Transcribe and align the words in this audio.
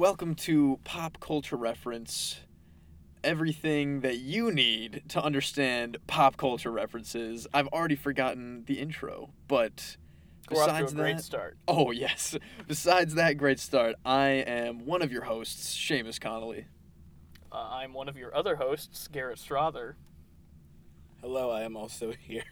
Welcome 0.00 0.34
to 0.36 0.78
Pop 0.82 1.20
Culture 1.20 1.56
Reference. 1.56 2.40
Everything 3.22 4.00
that 4.00 4.16
you 4.16 4.50
need 4.50 5.02
to 5.08 5.22
understand 5.22 5.98
pop 6.06 6.38
culture 6.38 6.70
references. 6.70 7.46
I've 7.52 7.66
already 7.66 7.96
forgotten 7.96 8.64
the 8.64 8.78
intro, 8.80 9.28
but 9.46 9.98
We're 10.50 10.62
off 10.62 10.68
to 10.68 10.72
a 10.72 10.78
besides 10.78 10.94
great 10.94 11.16
that, 11.18 11.22
start. 11.22 11.58
oh 11.68 11.90
yes. 11.90 12.34
Besides 12.66 13.16
that 13.16 13.36
great 13.36 13.60
start, 13.60 13.96
I 14.02 14.28
am 14.28 14.86
one 14.86 15.02
of 15.02 15.12
your 15.12 15.24
hosts, 15.24 15.76
Seamus 15.76 16.18
Connolly. 16.18 16.64
Uh, 17.52 17.68
I'm 17.70 17.92
one 17.92 18.08
of 18.08 18.16
your 18.16 18.34
other 18.34 18.56
hosts, 18.56 19.06
Garrett 19.06 19.38
Strother. 19.38 19.98
Hello, 21.20 21.50
I 21.50 21.60
am 21.60 21.76
also 21.76 22.10
here. 22.18 22.44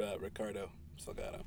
Uh, 0.00 0.16
Ricardo 0.20 0.70
Salgado. 0.96 1.42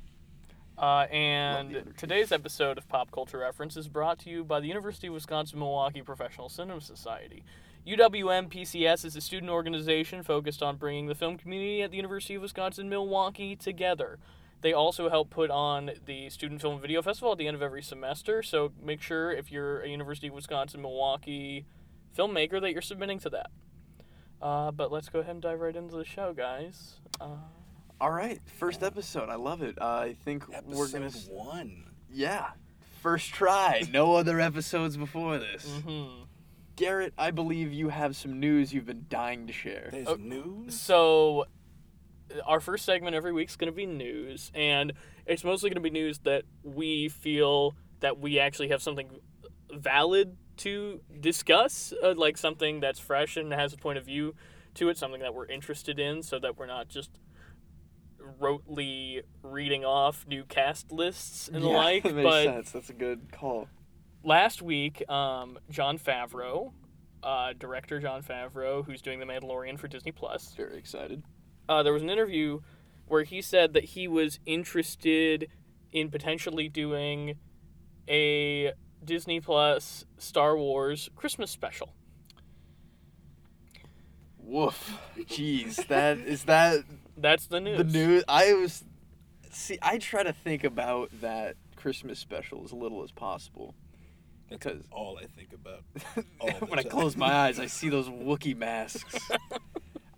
Uh, 0.82 1.06
and 1.12 1.94
today's 1.96 2.32
episode 2.32 2.76
of 2.76 2.88
Pop 2.88 3.12
Culture 3.12 3.38
Reference 3.38 3.76
is 3.76 3.86
brought 3.86 4.18
to 4.18 4.28
you 4.28 4.42
by 4.42 4.58
the 4.58 4.66
University 4.66 5.06
of 5.06 5.14
Wisconsin 5.14 5.60
Milwaukee 5.60 6.02
Professional 6.02 6.48
Cinema 6.48 6.80
Society. 6.80 7.44
UWM 7.86 8.48
PCS 8.48 9.04
is 9.04 9.14
a 9.14 9.20
student 9.20 9.52
organization 9.52 10.24
focused 10.24 10.60
on 10.60 10.74
bringing 10.74 11.06
the 11.06 11.14
film 11.14 11.38
community 11.38 11.82
at 11.82 11.92
the 11.92 11.96
University 11.96 12.34
of 12.34 12.42
Wisconsin 12.42 12.88
Milwaukee 12.88 13.54
together. 13.54 14.18
They 14.62 14.72
also 14.72 15.08
help 15.08 15.30
put 15.30 15.52
on 15.52 15.92
the 16.04 16.28
Student 16.30 16.60
Film 16.60 16.80
Video 16.80 17.00
Festival 17.00 17.30
at 17.30 17.38
the 17.38 17.46
end 17.46 17.54
of 17.54 17.62
every 17.62 17.82
semester, 17.82 18.42
so 18.42 18.72
make 18.82 19.00
sure 19.00 19.30
if 19.30 19.52
you're 19.52 19.82
a 19.82 19.88
University 19.88 20.26
of 20.26 20.34
Wisconsin 20.34 20.82
Milwaukee 20.82 21.64
filmmaker 22.18 22.60
that 22.60 22.72
you're 22.72 22.82
submitting 22.82 23.20
to 23.20 23.30
that. 23.30 23.50
Uh, 24.40 24.72
but 24.72 24.90
let's 24.90 25.08
go 25.08 25.20
ahead 25.20 25.34
and 25.34 25.42
dive 25.42 25.60
right 25.60 25.76
into 25.76 25.94
the 25.94 26.04
show, 26.04 26.32
guys. 26.32 26.94
Uh, 27.20 27.36
All 28.02 28.10
right, 28.10 28.40
first 28.58 28.82
episode. 28.82 29.28
I 29.28 29.36
love 29.36 29.62
it. 29.62 29.80
Uh, 29.80 29.84
I 29.86 30.16
think 30.24 30.42
Episode 30.52 30.76
we're 30.76 30.88
gonna. 30.88 31.06
s- 31.06 31.28
one. 31.30 31.84
Yeah, 32.12 32.48
first 33.00 33.32
try. 33.32 33.84
No 33.92 34.14
other 34.16 34.40
episodes 34.40 34.96
before 34.96 35.38
this. 35.38 35.64
mhm. 35.86 36.26
Garrett, 36.74 37.14
I 37.16 37.30
believe 37.30 37.72
you 37.72 37.90
have 37.90 38.16
some 38.16 38.40
news 38.40 38.72
you've 38.74 38.86
been 38.86 39.06
dying 39.08 39.46
to 39.46 39.52
share. 39.52 39.88
There's 39.92 40.08
Oh, 40.08 40.16
news. 40.16 40.80
So, 40.80 41.46
our 42.44 42.58
first 42.58 42.84
segment 42.84 43.14
every 43.14 43.32
week 43.32 43.50
is 43.50 43.54
going 43.56 43.70
to 43.70 43.76
be 43.76 43.86
news, 43.86 44.50
and 44.52 44.94
it's 45.24 45.44
mostly 45.44 45.70
going 45.70 45.76
to 45.80 45.88
be 45.88 45.90
news 45.90 46.18
that 46.24 46.42
we 46.64 47.08
feel 47.08 47.76
that 48.00 48.18
we 48.18 48.40
actually 48.40 48.70
have 48.70 48.82
something 48.82 49.20
valid 49.72 50.36
to 50.56 51.02
discuss, 51.20 51.94
uh, 52.02 52.14
like 52.16 52.36
something 52.36 52.80
that's 52.80 52.98
fresh 52.98 53.36
and 53.36 53.52
has 53.52 53.72
a 53.72 53.76
point 53.76 53.96
of 53.96 54.04
view 54.04 54.34
to 54.74 54.88
it, 54.88 54.96
something 54.98 55.20
that 55.20 55.34
we're 55.34 55.46
interested 55.46 56.00
in, 56.00 56.20
so 56.24 56.40
that 56.40 56.56
we're 56.58 56.66
not 56.66 56.88
just 56.88 57.10
rotely 58.42 59.22
reading 59.42 59.84
off 59.84 60.26
new 60.26 60.44
cast 60.44 60.90
lists 60.92 61.48
and 61.48 61.62
the 61.62 61.68
Yeah, 61.68 61.76
like. 61.84 62.02
that 62.02 62.14
makes 62.14 62.24
But 62.24 62.44
sense. 62.44 62.70
That's 62.72 62.90
a 62.90 62.94
good 62.94 63.30
call. 63.32 63.68
last 64.24 64.60
week, 64.62 65.08
um, 65.08 65.58
Jon 65.70 65.98
Favreau, 65.98 66.72
uh, 67.22 67.52
director 67.58 68.00
Jon 68.00 68.22
Favreau, 68.22 68.84
who's 68.84 69.00
doing 69.02 69.20
The 69.20 69.26
Mandalorian 69.26 69.78
for 69.78 69.88
Disney 69.88 70.12
Plus, 70.12 70.54
Very 70.56 70.76
excited. 70.76 71.22
uh, 71.68 71.82
there 71.82 71.92
was 71.92 72.02
an 72.02 72.10
interview 72.10 72.60
where 73.06 73.22
he 73.24 73.40
said 73.42 73.72
that 73.74 73.84
he 73.84 74.08
was 74.08 74.40
interested 74.46 75.48
in 75.92 76.10
potentially 76.10 76.68
doing 76.68 77.36
a 78.08 78.72
Disney 79.04 79.40
Plus 79.40 80.04
Star 80.18 80.56
Wars 80.56 81.10
Christmas 81.14 81.50
special. 81.50 81.90
Woof. 84.38 84.98
Jeez, 85.20 85.86
that 85.88 86.18
is 86.18 86.44
that 86.44 86.84
That's 87.22 87.46
the 87.46 87.60
news. 87.60 87.78
the 87.78 87.84
news. 87.84 88.24
I 88.28 88.52
was 88.54 88.84
see. 89.50 89.78
I 89.80 89.98
try 89.98 90.22
to 90.22 90.32
think 90.32 90.64
about 90.64 91.10
that 91.20 91.56
Christmas 91.76 92.18
special 92.18 92.62
as 92.64 92.72
little 92.72 93.02
as 93.02 93.10
possible 93.12 93.74
That's 94.50 94.64
because 94.64 94.82
all 94.90 95.18
I 95.18 95.26
think 95.26 95.50
about. 95.52 95.82
All 96.40 96.50
when 96.68 96.78
I 96.78 96.82
close 96.82 97.16
my 97.16 97.32
eyes, 97.32 97.58
I 97.58 97.66
see 97.78 97.88
those 97.88 98.08
Wookiee 98.08 98.56
masks. 98.56 99.18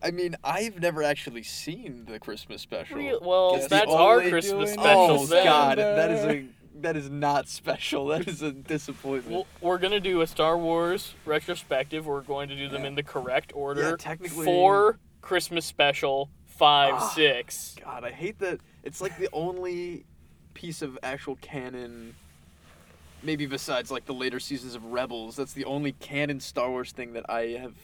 I 0.02 0.10
mean, 0.10 0.36
I've 0.44 0.80
never 0.80 1.02
actually 1.02 1.42
seen 1.44 2.04
the 2.06 2.18
Christmas 2.18 2.60
special. 2.60 2.98
Real- 2.98 3.20
well, 3.22 3.54
Guess 3.54 3.62
the 3.64 3.68
that's 3.70 3.90
our 3.92 4.18
only 4.18 4.30
Christmas 4.30 4.70
doing 4.74 4.78
special. 4.80 5.10
oh 5.20 5.26
then. 5.26 5.44
God, 5.44 5.78
that 5.78 6.10
is 6.10 6.24
a 6.24 6.44
that 6.80 6.96
is 6.96 7.08
not 7.08 7.48
special. 7.48 8.06
That 8.08 8.28
is 8.28 8.42
a 8.42 8.52
disappointment. 8.52 9.32
Well, 9.34 9.46
we're 9.62 9.78
gonna 9.78 10.00
do 10.00 10.20
a 10.20 10.26
Star 10.26 10.58
Wars 10.58 11.14
retrospective. 11.24 12.04
We're 12.06 12.20
going 12.20 12.48
to 12.50 12.56
do 12.56 12.68
them 12.68 12.82
Yeah. 12.82 12.88
in 12.88 12.94
the 12.96 13.02
correct 13.02 13.52
order. 13.54 13.90
Yeah, 13.90 13.96
technically- 13.98 14.44
Four 14.44 14.98
Christmas 15.22 15.64
special, 15.64 16.28
five, 16.56 16.94
Ah. 16.94 17.08
six. 17.14 17.76
God, 17.82 18.04
I 18.04 18.10
hate 18.10 18.38
that. 18.40 18.60
It's 18.82 19.00
like 19.00 19.18
the 19.18 19.28
only 19.32 20.04
piece 20.54 20.82
of 20.82 20.98
actual 21.02 21.36
canon, 21.36 22.14
maybe 23.22 23.46
besides 23.46 23.90
like 23.90 24.06
the 24.06 24.14
later 24.14 24.38
seasons 24.40 24.74
of 24.74 24.84
Rebels. 24.84 25.36
That's 25.36 25.52
the 25.52 25.64
only 25.64 25.92
canon 25.92 26.40
Star 26.40 26.70
Wars 26.70 26.92
thing 26.92 27.12
that 27.14 27.28
I 27.28 27.48
have 27.60 27.74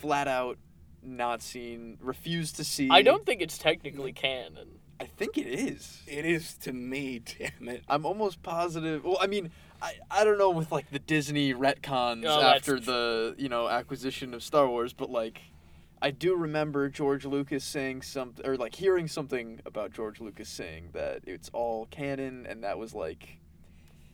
flat 0.00 0.28
out 0.28 0.58
not 1.02 1.40
seen, 1.42 1.98
refused 2.00 2.56
to 2.56 2.64
see. 2.64 2.88
I 2.90 3.02
don't 3.02 3.24
think 3.24 3.40
it's 3.40 3.58
technically 3.58 4.12
canon. 4.12 4.80
I 4.98 5.04
think 5.04 5.36
it 5.36 5.46
is. 5.46 6.02
It 6.06 6.24
is 6.24 6.54
to 6.58 6.72
me, 6.72 7.20
damn 7.38 7.68
it. 7.68 7.82
I'm 7.88 8.06
almost 8.06 8.42
positive. 8.42 9.04
Well, 9.04 9.18
I 9.20 9.26
mean, 9.26 9.50
I, 9.82 9.94
I 10.10 10.24
don't 10.24 10.38
know 10.38 10.50
with 10.50 10.72
like 10.72 10.90
the 10.90 10.98
Disney 10.98 11.52
retcons 11.54 12.24
Oh, 12.26 12.40
after 12.40 12.80
the 12.80 13.34
you 13.38 13.48
know 13.48 13.68
acquisition 13.68 14.32
of 14.34 14.42
Star 14.42 14.68
Wars, 14.68 14.92
but 14.92 15.10
like. 15.10 15.40
I 16.00 16.10
do 16.10 16.36
remember 16.36 16.88
George 16.88 17.24
Lucas 17.24 17.64
saying 17.64 18.02
something, 18.02 18.46
or 18.46 18.56
like 18.56 18.74
hearing 18.74 19.08
something 19.08 19.60
about 19.64 19.92
George 19.92 20.20
Lucas 20.20 20.48
saying 20.48 20.90
that 20.92 21.22
it's 21.26 21.48
all 21.52 21.86
canon, 21.86 22.46
and 22.46 22.62
that 22.64 22.78
was 22.78 22.94
like, 22.94 23.38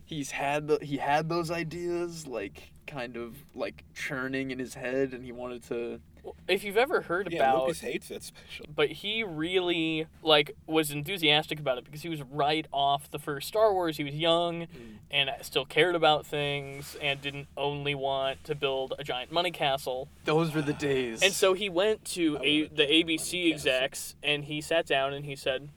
he's 0.05 0.31
had 0.31 0.69
the, 0.69 0.79
he 0.81 0.99
had 0.99 1.29
those 1.29 1.51
ideas 1.51 2.27
like 2.27 2.73
kind 2.87 3.17
of 3.17 3.37
like 3.55 3.85
churning 3.95 4.51
in 4.51 4.59
his 4.59 4.75
head, 4.75 5.13
and 5.13 5.25
he 5.25 5.33
wanted 5.33 5.63
to. 5.65 6.01
If 6.47 6.65
you've 6.65 6.77
ever 6.77 7.03
heard 7.03 7.33
Yeah, 7.33 7.41
about 7.41 7.63
Lucas 7.63 7.81
hates 7.81 8.09
that 8.09 8.23
special. 8.23 8.67
but 8.75 8.91
he 8.91 9.25
really 9.25 10.07
like 10.23 10.53
was 10.67 10.91
enthusiastic 10.91 11.59
about 11.59 11.79
it 11.79 11.85
because 11.85 12.03
he 12.03 12.09
was 12.09 12.23
right 12.23 12.67
off 12.73 13.11
the 13.11 13.19
first 13.19 13.49
Star 13.49 13.73
Wars. 13.73 13.97
He 13.97 14.05
was 14.05 14.15
young 14.15 14.63
mm. 14.63 14.69
and 15.11 15.31
still 15.43 15.65
cared 15.65 15.95
about 15.95 16.27
things 16.27 16.97
and 17.01 17.21
didn't 17.21 17.49
only 17.57 17.95
want 17.95 18.45
to 18.45 18.55
build 18.55 18.95
a 18.99 19.05
giant 19.05 19.33
money 19.33 19.51
castle. 19.51 20.09
Those 20.25 20.55
were 20.55 20.63
the 20.63 20.73
days. 20.73 21.23
And 21.23 21.33
so 21.33 21.55
he 21.55 21.69
went 21.69 22.05
to 22.07 22.39
a, 22.43 22.69
the 22.69 22.85
ABC 22.87 23.51
castle. 23.51 23.53
execs 23.53 24.15
and 24.23 24.45
he 24.45 24.61
sat 24.61 24.87
down 24.87 25.13
and 25.13 25.25
he 25.25 25.35
said, 25.35 25.71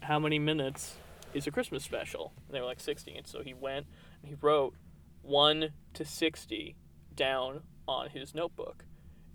"How 0.00 0.18
many 0.18 0.38
minutes 0.38 0.94
is 1.34 1.46
a 1.46 1.50
Christmas 1.50 1.84
special?" 1.84 2.32
And 2.46 2.56
they 2.56 2.60
were 2.60 2.66
like 2.66 2.80
60. 2.80 3.14
And 3.14 3.26
so 3.26 3.42
he 3.42 3.54
went 3.54 3.86
and 4.22 4.30
he 4.30 4.36
wrote 4.40 4.74
1 5.22 5.70
to 5.94 6.04
60 6.04 6.74
down 7.14 7.62
on 7.86 8.10
his 8.10 8.34
notebook. 8.34 8.84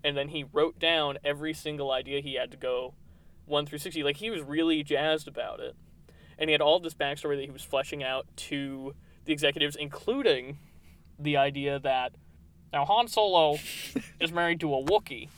And 0.04 0.16
then 0.16 0.28
he 0.28 0.44
wrote 0.52 0.78
down 0.78 1.18
every 1.24 1.52
single 1.52 1.90
idea 1.90 2.20
he 2.20 2.34
had 2.34 2.50
to 2.52 2.56
go 2.56 2.94
1 3.46 3.66
through 3.66 3.78
60. 3.78 4.02
Like 4.02 4.16
he 4.18 4.30
was 4.30 4.42
really 4.42 4.82
jazzed 4.82 5.26
about 5.28 5.60
it. 5.60 5.74
And 6.38 6.48
he 6.48 6.52
had 6.52 6.60
all 6.60 6.78
this 6.78 6.94
backstory 6.94 7.36
that 7.36 7.44
he 7.44 7.50
was 7.50 7.62
fleshing 7.62 8.02
out 8.04 8.26
to 8.36 8.94
the 9.24 9.32
executives, 9.32 9.74
including 9.76 10.58
the 11.18 11.36
idea 11.36 11.78
that 11.80 12.12
now 12.72 12.84
Han 12.84 13.08
Solo 13.08 13.58
is 14.20 14.30
married 14.30 14.60
to 14.60 14.72
a 14.74 14.82
Wookiee, 14.84 15.28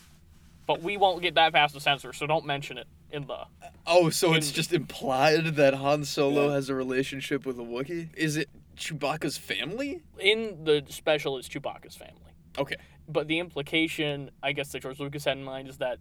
but 0.67 0.83
we 0.83 0.97
won't 0.99 1.23
get 1.23 1.35
that 1.37 1.53
past 1.55 1.73
the 1.75 1.81
censor, 1.81 2.13
so 2.13 2.27
don't 2.27 2.45
mention 2.45 2.77
it 2.77 2.87
in 3.11 3.27
the. 3.27 3.33
Uh, 3.35 3.47
oh, 3.87 4.11
so 4.11 4.35
it's 4.35 4.51
just 4.53 4.73
implied 4.75 5.57
that 5.57 5.75
Han 5.75 6.05
Solo 6.05 6.49
Yeah. 6.49 6.55
has 6.55 6.69
a 6.69 6.75
relationship 6.75 7.47
with 7.47 7.59
a 7.59 7.63
Wookiee? 7.63 8.09
Is 8.15 8.37
it 8.37 8.51
Chewbacca's 8.77 9.39
family? 9.39 10.03
In 10.19 10.65
the 10.65 10.85
special 10.89 11.39
is 11.39 11.49
Chewbacca's 11.49 11.97
family. 11.97 12.33
Okay. 12.59 12.77
But 13.13 13.29
the 13.29 13.39
implication, 13.39 14.31
I 14.43 14.53
guess, 14.53 14.73
that 14.73 14.83
George 14.83 15.01
Lucas 15.01 15.25
had 15.25 15.37
in 15.37 15.45
mind 15.45 15.69
is 15.69 15.79
that 15.79 15.99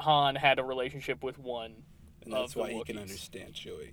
Han 0.00 0.36
had 0.36 0.58
a 0.58 0.64
relationship 0.64 1.22
with 1.22 1.38
one. 1.38 1.82
And 2.22 2.32
that's 2.32 2.52
of 2.52 2.54
the 2.54 2.60
why 2.60 2.72
he 2.72 2.84
can 2.84 2.98
understand 2.98 3.54
Chewie. 3.54 3.92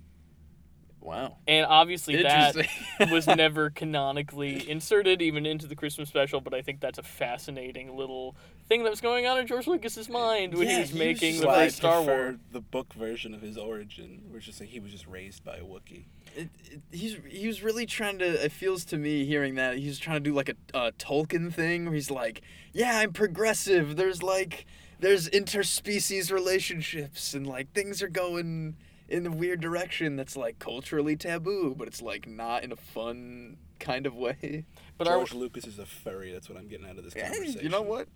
Wow. 1.00 1.36
And 1.46 1.66
obviously 1.66 2.22
that 2.22 2.56
was 3.10 3.26
never 3.28 3.70
canonically 3.70 4.68
inserted 4.68 5.22
even 5.22 5.46
into 5.46 5.66
the 5.68 5.76
Christmas 5.76 6.08
special, 6.08 6.40
but 6.40 6.52
I 6.52 6.62
think 6.62 6.80
that's 6.80 6.98
a 6.98 7.02
fascinating 7.02 7.96
little 7.96 8.36
thing 8.68 8.82
that 8.82 8.90
was 8.90 9.00
going 9.00 9.24
on 9.26 9.38
in 9.38 9.46
George 9.46 9.68
Lucas's 9.68 10.08
mind 10.08 10.54
when 10.54 10.66
he 10.66 10.80
was 10.80 10.90
he 10.90 10.98
making 10.98 11.34
just 11.34 11.42
the 11.42 11.46
That's 11.46 11.56
why 11.56 11.62
I 11.62 11.66
first 11.66 11.76
Star 11.76 11.96
prefer 11.98 12.24
Wars. 12.24 12.36
the 12.50 12.60
book 12.60 12.92
version 12.94 13.34
of 13.34 13.40
his 13.40 13.56
origin, 13.56 14.22
which 14.30 14.42
is 14.42 14.46
just 14.46 14.60
like 14.60 14.70
he 14.70 14.80
was 14.80 14.90
just 14.90 15.06
raised 15.06 15.44
by 15.44 15.58
a 15.58 15.62
Wookiee. 15.62 16.06
It, 16.36 16.48
it, 16.70 16.80
he's 16.92 17.16
he 17.28 17.46
was 17.46 17.62
really 17.62 17.86
trying 17.86 18.18
to. 18.18 18.44
It 18.44 18.52
feels 18.52 18.84
to 18.86 18.98
me 18.98 19.24
hearing 19.24 19.54
that 19.54 19.78
he's 19.78 19.98
trying 19.98 20.16
to 20.16 20.30
do 20.30 20.34
like 20.34 20.48
a, 20.48 20.56
a 20.74 20.92
Tolkien 20.92 21.52
thing 21.52 21.84
where 21.86 21.94
he's 21.94 22.10
like, 22.10 22.42
yeah, 22.72 22.98
I'm 22.98 23.12
progressive. 23.12 23.96
There's 23.96 24.22
like 24.22 24.66
there's 25.00 25.28
interspecies 25.30 26.30
relationships 26.32 27.34
and 27.34 27.46
like 27.46 27.72
things 27.72 28.02
are 28.02 28.08
going 28.08 28.76
in 29.08 29.22
the 29.22 29.30
weird 29.30 29.60
direction 29.60 30.16
that's 30.16 30.36
like 30.36 30.58
culturally 30.58 31.16
taboo, 31.16 31.74
but 31.76 31.86
it's 31.88 32.02
like 32.02 32.26
not 32.26 32.64
in 32.64 32.72
a 32.72 32.76
fun 32.76 33.56
kind 33.78 34.06
of 34.06 34.14
way. 34.14 34.64
But 34.98 35.06
are, 35.08 35.16
George 35.16 35.34
Lucas 35.34 35.66
is 35.66 35.78
a 35.78 35.86
furry. 35.86 36.32
That's 36.32 36.48
what 36.48 36.58
I'm 36.58 36.68
getting 36.68 36.88
out 36.88 36.98
of 36.98 37.04
this 37.04 37.14
Hey, 37.14 37.22
conversation. 37.22 37.60
you 37.60 37.68
know 37.68 37.82
what? 37.82 38.08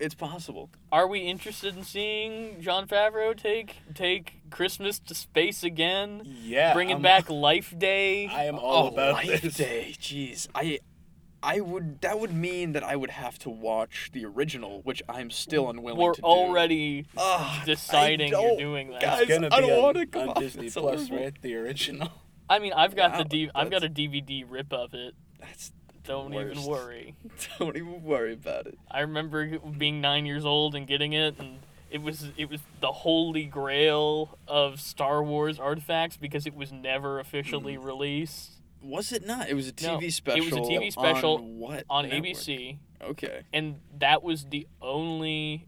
It's 0.00 0.14
possible. 0.14 0.70
are 0.90 1.06
we 1.06 1.20
interested 1.20 1.76
in 1.76 1.84
seeing 1.84 2.60
Jon 2.60 2.86
Favreau 2.88 3.36
take 3.36 3.76
take 3.94 4.36
Christmas 4.50 4.98
to 5.00 5.14
space 5.14 5.62
again? 5.62 6.22
Yeah. 6.24 6.72
bringing 6.74 6.96
I'm- 6.96 7.02
back 7.02 7.28
Life 7.30 7.78
Day. 7.78 8.26
I 8.32 8.44
am 8.44 8.56
all 8.58 8.86
oh, 8.86 8.88
about 8.88 9.14
Life 9.26 9.42
this. 9.42 9.54
Day. 9.56 9.94
Jeez, 10.00 10.48
I 10.54 10.80
I 11.42 11.60
would 11.60 12.00
that 12.00 12.18
would 12.18 12.34
mean 12.34 12.72
that 12.72 12.82
I 12.84 12.96
would 12.96 13.10
have 13.10 13.38
to 13.40 13.50
watch 13.50 14.10
the 14.12 14.24
original, 14.24 14.80
which 14.84 15.02
I'm 15.08 15.30
still 15.30 15.70
unwilling 15.70 16.00
We're 16.00 16.14
to 16.14 16.20
do. 16.20 16.26
already 16.26 17.06
Ugh, 17.16 17.60
I 17.62 17.62
deciding 17.64 18.28
you're 18.30 18.56
doing 18.58 18.90
that. 18.90 19.00
Guys, 19.02 19.20
It's 19.22 19.28
gonna 19.30 19.48
be 19.50 19.56
I 19.56 19.60
don't 19.60 19.82
wanna 19.82 20.06
come 20.06 20.30
on 20.30 20.40
Disney 20.42 20.70
Plus, 20.70 21.10
right? 21.10 21.34
The 21.40 21.54
original. 21.56 22.10
I 22.48 22.58
mean, 22.58 22.72
I've 22.72 22.96
got 22.96 23.12
Wow, 23.12 23.18
the 23.18 23.24
D- 23.24 23.50
I've 23.54 23.70
got 23.70 23.84
a 23.84 23.88
DVD 23.88 24.44
rip 24.48 24.72
of 24.72 24.92
it. 24.92 25.14
That's 25.38 25.72
Don't 26.04 26.32
even 26.34 26.62
worry. 26.64 27.14
don't 27.58 27.76
even 27.76 28.02
worry 28.02 28.32
about 28.32 28.66
it. 28.66 28.78
I 28.90 29.00
remember 29.00 29.58
being 29.58 30.00
nine 30.00 30.26
years 30.26 30.44
old 30.44 30.74
and 30.74 30.86
getting 30.86 31.12
it, 31.12 31.38
and 31.38 31.58
it 31.90 32.02
was 32.02 32.28
it 32.36 32.48
was 32.48 32.60
the 32.80 32.90
holy 32.92 33.44
grail 33.44 34.38
of 34.48 34.80
Star 34.80 35.22
Wars 35.22 35.58
artifacts 35.58 36.16
because 36.16 36.46
it 36.46 36.54
was 36.54 36.72
never 36.72 37.18
officially 37.20 37.76
Mm. 37.76 37.84
released 37.84 38.50
Was 38.82 39.12
it 39.12 39.26
not? 39.26 39.48
It 39.50 39.54
was 39.54 39.68
a 39.68 39.72
No, 39.86 40.00
special. 40.08 40.42
it 40.42 40.54
was 40.54 40.68
a 40.68 40.70
TV 40.70 40.90
special 40.90 41.34
on 41.36 41.58
what? 41.58 41.84
on 41.90 42.08
network? 42.08 42.24
ABC, 42.24 42.78
Okay. 43.02 43.42
and 43.52 43.80
that 43.98 44.22
was 44.22 44.46
the 44.46 44.66
only 44.80 45.66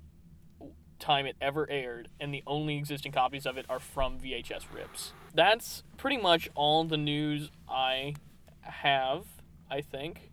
time 0.98 1.26
it 1.26 1.36
ever 1.40 1.68
aired, 1.68 2.08
and 2.20 2.32
the 2.32 2.42
only 2.46 2.76
existing 2.78 3.12
copies 3.12 3.44
of 3.44 3.58
it 3.58 3.66
are 3.68 3.80
from 3.80 4.18
VHS 4.18 4.64
rips. 4.72 5.12
That's 5.34 5.82
pretty 5.98 6.16
much 6.16 6.48
all 6.54 6.84
the 6.84 6.96
news 6.96 7.50
I 7.68 8.14
have. 8.60 9.24
I 9.72 9.80
think. 9.80 10.30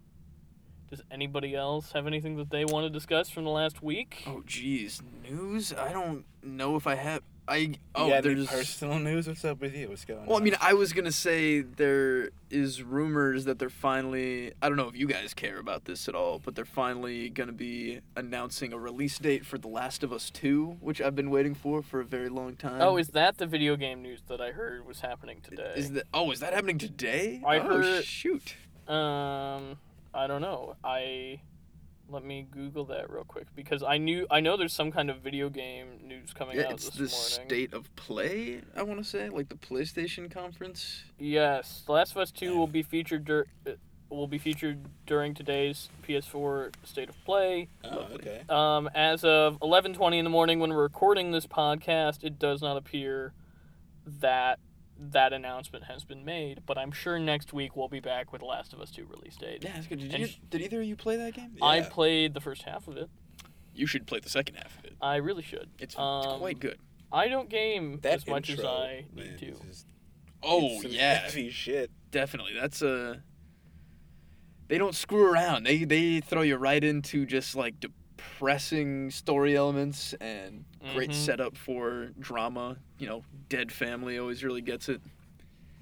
Does 0.90 1.02
anybody 1.10 1.56
else 1.56 1.94
have 1.94 2.08
anything 2.08 2.36
that 2.38 2.50
they 2.50 2.66
want 2.66 2.86
to 2.86 2.90
discuss 2.90 3.30
from 3.30 3.46
the 3.46 3.52
last 3.52 3.82
week? 3.82 4.24
Oh 4.28 4.44
geez, 4.46 5.02
news? 5.24 5.72
I 5.72 5.94
don't 5.94 6.26
know 6.44 6.76
if 6.76 6.88
I 6.88 6.96
have. 6.96 7.22
I 7.48 7.76
oh 7.96 8.08
yeah, 8.08 8.16
got 8.16 8.26
any 8.26 8.36
there's 8.36 8.48
personal 8.48 9.00
news? 9.00 9.28
What's 9.28 9.46
up 9.46 9.62
with 9.62 9.76
you? 9.76 9.88
What's 9.88 10.04
going 10.04 10.20
on? 10.20 10.26
Well, 10.26 10.38
I 10.38 10.42
mean, 10.42 10.56
I 10.60 10.74
was 10.74 10.92
gonna 10.92 11.12
say 11.12 11.62
there 11.62 12.32
is 12.50 12.84
rumors 12.84 13.46
that 13.46 13.60
they're 13.60 13.70
finally. 13.70 14.52
I 14.62 14.68
don't 14.68 14.78
know 14.78 14.90
if 14.90 14.96
you 14.96 15.08
guys 15.08 15.34
care 15.34 15.58
about 15.58 15.86
this 15.86 16.10
at 16.10 16.16
all, 16.16 16.42
but 16.44 16.56
they're 16.56 16.66
finally 16.66 17.30
gonna 17.30 17.54
be 17.54 18.02
announcing 18.18 18.74
a 18.74 18.78
release 18.78 19.20
date 19.20 19.46
for 19.46 19.58
The 19.58 19.68
Last 19.68 20.04
of 20.04 20.12
Us 20.12 20.30
Two, 20.30 20.78
which 20.82 21.00
I've 21.00 21.16
been 21.16 21.30
waiting 21.30 21.56
for 21.56 21.82
for 21.82 22.02
a 22.02 22.06
very 22.06 22.30
long 22.30 22.56
time. 22.56 22.82
Oh, 22.82 22.98
is 22.98 23.10
that 23.10 23.38
the 23.38 23.48
video 23.48 23.76
game 23.76 24.02
news 24.02 24.22
that 24.28 24.42
I 24.42 24.52
heard 24.52 24.86
was 24.86 25.00
happening 25.02 25.40
today? 25.42 25.74
is 25.76 25.92
that? 25.94 26.08
Oh, 26.14 26.32
is 26.32 26.40
that 26.42 26.54
happening 26.54 26.78
today? 26.78 27.42
I 27.46 27.60
oh, 27.60 27.64
heard- 27.64 28.04
Shoot. 28.04 28.56
Um, 28.90 29.78
I 30.14 30.28
don't 30.28 30.42
know. 30.42 30.76
I 30.84 31.42
let 32.12 32.24
me 32.24 32.48
Google 32.50 32.86
that 32.86 33.08
real 33.12 33.24
quick 33.24 33.46
because 33.56 33.84
I 33.84 33.98
knew 34.00 34.26
I 34.32 34.40
know 34.40 34.58
there's 34.58 34.74
some 34.74 34.92
kind 34.92 35.12
of 35.12 35.18
video 35.20 35.48
game 35.50 36.00
news 36.04 36.34
coming 36.34 36.58
Yeah, 36.58 36.66
out 36.66 36.72
it's 36.74 36.90
this 36.90 37.12
the 37.12 37.38
morning. 37.40 37.50
state 37.50 37.74
of 37.74 37.96
play. 37.96 38.62
I 38.76 38.82
want 38.84 39.00
to 39.00 39.04
say, 39.04 39.30
like 39.30 39.50
the 39.50 39.56
PlayStation 39.56 40.32
conference. 40.32 41.04
Yes, 41.20 41.84
The 41.86 41.92
Last 41.92 42.12
of 42.12 42.18
Us 42.18 42.32
Two 42.32 42.58
will 42.58 42.66
be 42.68 42.82
featured 42.82 43.26
dur- 43.26 43.46
uh, 43.68 43.72
will 44.10 44.28
be 44.28 44.40
featured 44.40 44.84
during 45.06 45.36
today's 45.36 45.90
PS4 46.08 46.72
State 46.84 47.10
of 47.10 47.26
Play. 47.26 47.68
oh, 47.84 48.08
okay. 48.16 48.42
Um, 48.50 48.90
as 48.96 49.24
of 49.24 49.60
11:20 49.60 50.18
in 50.18 50.24
the 50.24 50.32
morning 50.32 50.60
when 50.60 50.72
we're 50.74 50.82
recording 50.82 51.30
this 51.30 51.46
podcast, 51.46 52.24
it 52.24 52.40
does 52.40 52.60
not 52.64 52.76
appear 52.76 53.34
that 54.20 54.58
that 55.00 55.32
announcement 55.34 55.86
has 55.86 56.04
been 56.04 56.26
made, 56.26 56.62
but 56.66 56.78
I'm 56.78 56.92
sure 56.92 57.18
next 57.20 57.54
week 57.54 57.76
we'll 57.76 57.88
be 57.88 58.00
back 58.02 58.32
with 58.32 58.42
The 58.42 58.46
Last 58.48 58.74
of 58.74 58.82
Us 58.82 58.92
2 58.92 59.06
release 59.06 59.38
date. 59.38 59.64
Yeah, 59.64 59.72
that's 59.74 59.88
good. 59.88 60.00
Did, 60.00 60.14
you, 60.20 60.28
sh- 60.28 60.40
did 60.50 60.62
either 60.62 60.82
of 60.82 60.88
you 60.88 60.96
play 60.96 61.16
that 61.18 61.34
game? 61.34 61.56
I 61.62 61.78
Yeah. 61.78 61.88
played 61.90 62.34
the 62.34 62.42
first 62.42 62.64
half 62.64 62.88
of 62.88 62.98
it. 62.98 63.10
You 63.74 63.86
should 63.88 64.06
play 64.08 64.20
the 64.20 64.30
second 64.30 64.56
half 64.56 64.78
of 64.80 64.86
it. 64.86 64.94
I 65.02 65.16
really 65.18 65.44
should. 65.44 65.70
It's, 65.80 65.94
it's 65.94 65.98
Um, 65.98 66.40
quite 66.40 66.60
good. 66.60 66.78
I 67.12 67.28
don't 67.30 67.50
game 67.50 68.00
That 68.02 68.14
as 68.16 68.28
much 68.28 68.50
as 68.50 68.58
intro, 68.60 68.70
I 68.72 69.06
man, 69.14 69.26
need 69.30 69.38
to. 69.40 69.46
is 69.54 69.60
just- 69.62 69.88
Oh 70.44 70.68
it's 70.74 70.82
some 70.84 70.92
yeah, 70.92 71.16
heavy 71.20 71.50
shit. 71.50 71.92
definitely. 72.12 72.54
That's 72.54 72.82
a. 72.82 73.22
They 74.68 74.78
don't 74.78 74.96
screw 74.96 75.26
around. 75.32 75.66
They 75.66 75.84
they 75.84 76.20
throw 76.22 76.42
you 76.44 76.56
right 76.58 76.84
into 76.84 77.26
just 77.26 77.56
like 77.56 77.80
depressing 78.20 79.12
story 79.12 79.56
elements 79.56 80.14
and 80.22 80.66
great 80.94 81.12
Mhm. 81.12 81.14
setup 81.16 81.58
for 81.58 82.08
drama. 82.20 82.78
You 82.98 83.08
know, 83.08 83.24
dead 83.50 83.72
family 83.72 84.18
always 84.18 84.44
really 84.44 84.62
gets 84.62 84.90
it. 84.90 85.02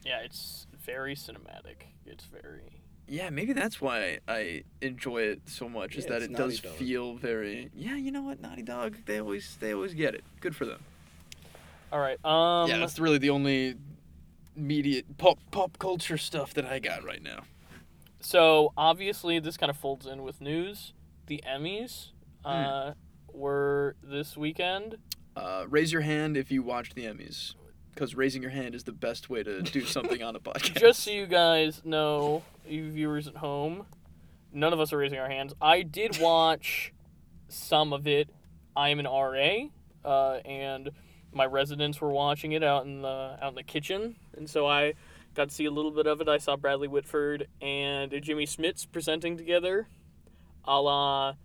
Yeah, 0.05 0.19
it's 0.21 0.67
very 0.73 1.15
cinematic. 1.15 1.87
It's 2.05 2.25
very. 2.25 2.71
Yeah, 3.09 3.29
maybe 3.29 3.53
that's 3.53 3.79
why 3.79 4.19
I 4.27 4.63
enjoy 4.81 5.23
it 5.23 5.41
so 5.45 5.69
much. 5.69 5.95
is 5.95 6.05
that 6.07 6.21
it's 6.21 6.31
it 6.33 6.37
does 6.37 6.59
Dog. 6.59 6.73
feel 6.73 7.15
very. 7.15 7.69
Yeah, 7.73 7.95
you 7.95 8.11
know 8.11 8.21
what, 8.21 8.41
Naughty 8.41 8.63
Dog. 8.63 8.97
They 9.05 9.19
always 9.19 9.55
they 9.57 9.73
always 9.73 9.93
get 9.93 10.13
it. 10.15 10.23
Good 10.41 10.55
for 10.55 10.65
them. 10.65 10.83
All 11.91 11.99
right. 11.99 12.23
Um. 12.25 12.69
yeah, 12.69 12.77
that's 12.79 12.99
really 12.99 13.17
the 13.17 13.29
only 13.29 13.75
media 14.55 15.03
pop 15.17 15.39
pop 15.51 15.77
culture 15.79 16.17
stuff 16.17 16.53
that 16.55 16.65
I 16.65 16.79
got 16.79 17.03
right 17.03 17.21
now. 17.21 17.43
So 18.19 18.73
obviously, 18.75 19.39
this 19.39 19.57
kind 19.57 19.69
of 19.69 19.77
folds 19.77 20.05
in 20.05 20.23
with 20.23 20.41
news. 20.41 20.93
The 21.27 21.43
Emmys 21.45 22.09
Uh, 22.45 22.93
were 23.33 23.95
this 24.03 24.35
weekend. 24.35 24.97
Uh, 25.35 25.65
raise 25.69 25.91
your 25.91 26.01
hand 26.01 26.35
if 26.35 26.51
you 26.51 26.63
watched 26.63 26.95
the 26.95 27.03
Emmys, 27.03 27.53
because 27.93 28.15
raising 28.15 28.41
your 28.41 28.51
hand 28.51 28.73
is 28.73 28.83
the 28.83 28.91
best 28.91 29.29
way 29.29 29.43
to 29.43 29.61
do 29.61 29.81
something 29.85 30.23
on 30.23 30.35
a 30.35 30.39
podcast. 30.39 30.79
Just 30.79 31.03
so 31.03 31.11
you 31.11 31.27
guys 31.27 31.81
know, 31.85 32.43
you 32.67 32.89
viewers 32.89 33.27
at 33.27 33.35
home, 33.35 33.85
none 34.51 34.73
of 34.73 34.79
us 34.79 34.91
are 34.91 34.97
raising 34.97 35.19
our 35.19 35.29
hands. 35.29 35.53
I 35.61 35.83
did 35.83 36.19
watch 36.19 36.91
some 37.49 37.93
of 37.93 38.07
it. 38.07 38.29
I 38.75 38.89
am 38.89 38.99
an 38.99 39.05
RA, 39.05 39.67
uh, 40.03 40.39
and 40.45 40.89
my 41.33 41.45
residents 41.45 42.01
were 42.01 42.11
watching 42.11 42.53
it 42.53 42.63
out 42.63 42.85
in 42.85 43.01
the 43.01 43.37
out 43.41 43.49
in 43.49 43.55
the 43.55 43.63
kitchen, 43.63 44.15
and 44.35 44.49
so 44.49 44.65
I 44.65 44.93
got 45.35 45.49
to 45.49 45.55
see 45.55 45.65
a 45.65 45.71
little 45.71 45.91
bit 45.91 46.07
of 46.07 46.19
it. 46.21 46.27
I 46.27 46.39
saw 46.39 46.55
Bradley 46.55 46.87
Whitford 46.87 47.47
and 47.61 48.11
Jimmy 48.23 48.45
Smits 48.45 48.87
presenting 48.91 49.37
together, 49.37 49.87
a 50.65 50.81
la 50.81 51.35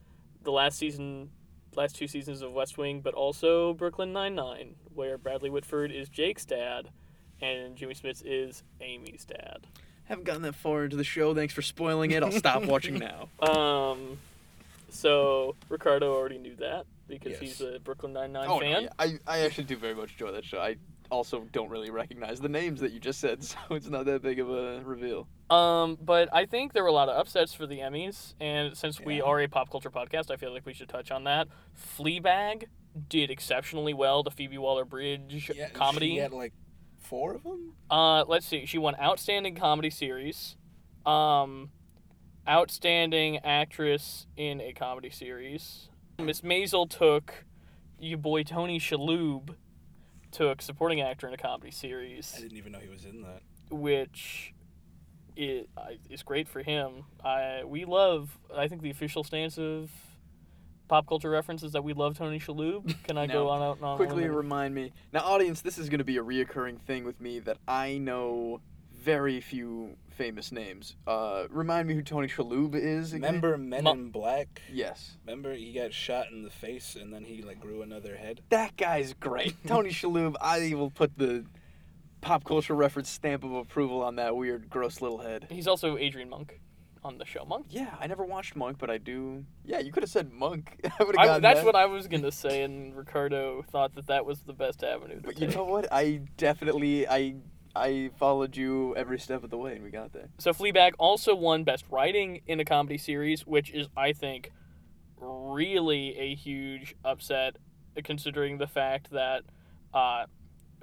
the 0.42 0.52
last 0.52 0.78
season, 0.78 1.30
last 1.76 1.96
two 1.96 2.06
seasons 2.06 2.42
of 2.42 2.52
West 2.52 2.78
Wing, 2.78 3.00
but 3.00 3.14
also 3.14 3.74
Brooklyn 3.74 4.12
Nine 4.12 4.34
Nine, 4.34 4.74
where 4.94 5.18
Bradley 5.18 5.50
Whitford 5.50 5.90
is 5.92 6.08
Jake's 6.08 6.44
dad, 6.44 6.90
and 7.40 7.76
Jimmy 7.76 7.94
Smits 7.94 8.22
is 8.24 8.62
Amy's 8.80 9.24
dad. 9.24 9.66
Haven't 10.04 10.24
gotten 10.24 10.42
that 10.42 10.54
far 10.54 10.84
into 10.84 10.96
the 10.96 11.04
show. 11.04 11.34
Thanks 11.34 11.54
for 11.54 11.62
spoiling 11.62 12.10
it. 12.10 12.22
I'll 12.22 12.32
stop 12.32 12.64
watching 12.64 12.98
now. 12.98 13.28
Um, 13.46 14.18
so 14.90 15.54
Ricardo 15.68 16.12
already 16.14 16.38
knew 16.38 16.56
that 16.56 16.84
because 17.08 17.32
Yes. 17.32 17.40
he's 17.40 17.60
a 17.60 17.78
Brooklyn 17.82 18.12
Nine 18.12 18.32
Nine 18.32 18.48
Oh, 18.48 18.58
no, 18.58 18.60
fan. 18.60 18.82
yeah. 18.82 18.88
I, 18.98 19.18
I 19.26 19.38
actually 19.40 19.64
do 19.64 19.76
very 19.76 19.94
much 19.94 20.12
enjoy 20.12 20.32
that 20.32 20.44
show. 20.44 20.58
I 20.58 20.76
also 21.12 21.46
don't 21.52 21.68
really 21.68 21.90
recognize 21.90 22.40
the 22.40 22.48
names 22.48 22.80
that 22.80 22.92
you 22.92 22.98
just 22.98 23.20
said, 23.20 23.44
so 23.44 23.58
it's 23.70 23.88
not 23.88 24.06
that 24.06 24.22
big 24.22 24.40
of 24.40 24.50
a 24.50 24.80
reveal. 24.82 25.28
Um, 25.50 25.98
but 26.00 26.28
I 26.32 26.46
think 26.46 26.72
there 26.72 26.82
were 26.82 26.88
a 26.88 26.92
lot 26.92 27.08
of 27.08 27.16
upsets 27.16 27.52
for 27.54 27.66
the 27.66 27.80
Emmys, 27.80 28.34
and 28.40 28.76
since 28.76 29.00
we 29.00 29.20
are 29.20 29.40
a 29.40 29.48
pop 29.48 29.70
culture 29.70 29.90
podcast, 29.90 30.30
I 30.30 30.36
feel 30.36 30.52
like 30.52 30.66
we 30.66 30.72
should 30.72 30.88
touch 30.88 31.10
on 31.10 31.24
that. 31.24 31.48
Fleabag 31.98 32.64
did 33.08 33.30
exceptionally 33.30 33.94
well. 33.94 34.22
The 34.22 34.30
Phoebe 34.30 34.58
Waller 34.58 34.84
Bridge 34.84 35.50
Yeah, 35.54 35.68
comedy. 35.68 36.14
She 36.14 36.16
had 36.16 36.32
like 36.32 36.54
four 36.98 37.34
of 37.34 37.42
them. 37.42 37.74
Uh, 37.90 38.24
let's 38.26 38.46
see. 38.46 38.66
She 38.66 38.78
won 38.78 38.96
Outstanding 39.00 39.54
Comedy 39.54 39.90
Series, 39.90 40.56
um, 41.04 41.70
Outstanding 42.48 43.38
Actress 43.38 44.26
in 44.36 44.60
a 44.60 44.72
Comedy 44.72 45.10
Series. 45.10 45.90
Miss 46.18 46.40
Maisel 46.40 46.88
took 46.88 47.44
your 47.98 48.18
boy 48.18 48.42
Tony 48.42 48.78
Shalhoub 48.78 49.54
took 50.32 50.60
Supporting 50.62 51.00
Actor 51.00 51.28
in 51.28 51.34
a 51.34 51.36
Comedy 51.36 51.70
series. 51.70 52.32
I 52.36 52.40
didn't 52.40 52.58
even 52.58 52.72
know 52.72 52.78
he 52.80 52.88
was 52.88 53.04
in 53.04 53.22
that. 53.22 53.42
which 53.70 54.52
is, 55.36 55.66
is 56.10 56.22
great 56.22 56.48
for 56.48 56.62
him. 56.62 57.04
I 57.24 57.62
we 57.64 57.84
love. 57.84 58.38
I 58.54 58.68
think 58.68 58.82
the 58.82 58.90
official 58.90 59.24
stance 59.24 59.58
of 59.58 59.90
pop 60.88 61.06
culture 61.06 61.30
reference 61.30 61.62
is 61.62 61.72
that 61.72 61.84
we 61.84 61.92
love 61.92 62.18
Tony 62.18 62.38
Shalhoub. 62.38 63.02
Can 63.04 63.16
I 63.16 63.26
go 63.38 63.48
on 63.48 63.62
out 63.62 63.82
on 63.82 63.96
Quickly 63.96 64.24
limb 64.24 64.34
remind 64.34 64.74
me. 64.74 64.92
Now, 65.12 65.20
audience, 65.20 65.60
this 65.60 65.78
is 65.78 65.88
going 65.88 65.98
to 65.98 66.04
be 66.04 66.18
a 66.18 66.22
reoccurring 66.22 66.80
thing 66.80 67.04
with 67.04 67.20
me 67.20 67.38
that 67.40 67.58
I 67.68 67.98
know 67.98 68.60
very 68.92 69.40
few 69.40 69.96
famous 70.22 70.52
names. 70.52 70.94
Uh, 71.04 71.44
remind 71.50 71.88
me 71.88 71.94
who 71.94 72.02
Tony 72.02 72.28
Shalhoub 72.28 72.76
is 72.76 73.12
again? 73.12 73.26
Remember 73.26 73.58
Men 73.58 73.82
Mu- 73.84 73.90
in 73.90 74.10
Black? 74.10 74.62
Yes. 74.72 75.16
Remember 75.26 75.52
he 75.52 75.72
got 75.72 75.92
shot 75.92 76.26
in 76.30 76.44
the 76.44 76.50
face 76.50 76.94
and 76.94 77.12
then 77.12 77.24
he 77.24 77.42
like 77.42 77.58
grew 77.58 77.82
another 77.82 78.16
head. 78.16 78.40
That 78.50 78.76
guy's 78.76 79.14
great. 79.14 79.56
Tony 79.66 79.90
Shalhoub, 79.90 80.36
I 80.40 80.74
will 80.74 80.90
put 80.90 81.18
the 81.18 81.44
pop 82.20 82.44
culture 82.44 82.74
reference 82.74 83.10
stamp 83.10 83.42
of 83.42 83.52
approval 83.52 84.00
on 84.02 84.14
that 84.16 84.36
weird, 84.36 84.70
gross 84.70 85.00
little 85.00 85.18
head. 85.18 85.48
He's 85.50 85.66
also 85.66 85.96
Adrian 85.96 86.28
Monk 86.28 86.60
on 87.02 87.18
the 87.18 87.24
show. 87.24 87.44
Monk. 87.44 87.66
Yeah, 87.70 87.92
I 87.98 88.06
never 88.06 88.24
watched 88.24 88.54
Monk, 88.54 88.78
but 88.78 88.90
I 88.90 88.98
do. 88.98 89.44
Yeah, 89.64 89.80
you 89.80 89.90
could 89.90 90.04
have 90.04 90.10
said 90.10 90.30
Monk. 90.30 90.78
I 91.00 91.02
would 91.02 91.16
have 91.16 91.24
I, 91.24 91.26
gotten 91.26 91.42
that's 91.42 91.60
that. 91.60 91.66
what 91.66 91.74
I 91.74 91.86
was 91.86 92.06
gonna 92.06 92.30
say, 92.30 92.62
and 92.62 92.96
Ricardo 92.96 93.62
thought 93.72 93.96
that 93.96 94.06
that 94.06 94.24
was 94.24 94.42
the 94.42 94.52
best 94.52 94.84
avenue. 94.84 95.16
To 95.16 95.22
But 95.22 95.40
you 95.40 95.48
know 95.48 95.64
what? 95.64 95.92
I 95.92 96.20
definitely 96.36 97.08
I 97.08 97.34
I 97.74 98.10
followed 98.18 98.56
you 98.56 98.94
every 98.96 99.18
step 99.18 99.42
of 99.44 99.50
the 99.50 99.56
way, 99.56 99.74
and 99.74 99.82
we 99.82 99.90
got 99.90 100.12
there. 100.12 100.28
So 100.38 100.52
Fleabag 100.52 100.92
also 100.98 101.34
won 101.34 101.64
Best 101.64 101.84
Writing 101.90 102.42
in 102.46 102.60
a 102.60 102.64
Comedy 102.64 102.98
Series, 102.98 103.46
which 103.46 103.70
is, 103.70 103.88
I 103.96 104.12
think, 104.12 104.50
really 105.18 106.16
a 106.18 106.34
huge 106.34 106.94
upset, 107.04 107.56
considering 108.04 108.58
the 108.58 108.66
fact 108.66 109.10
that 109.10 109.42
uh, 109.94 110.26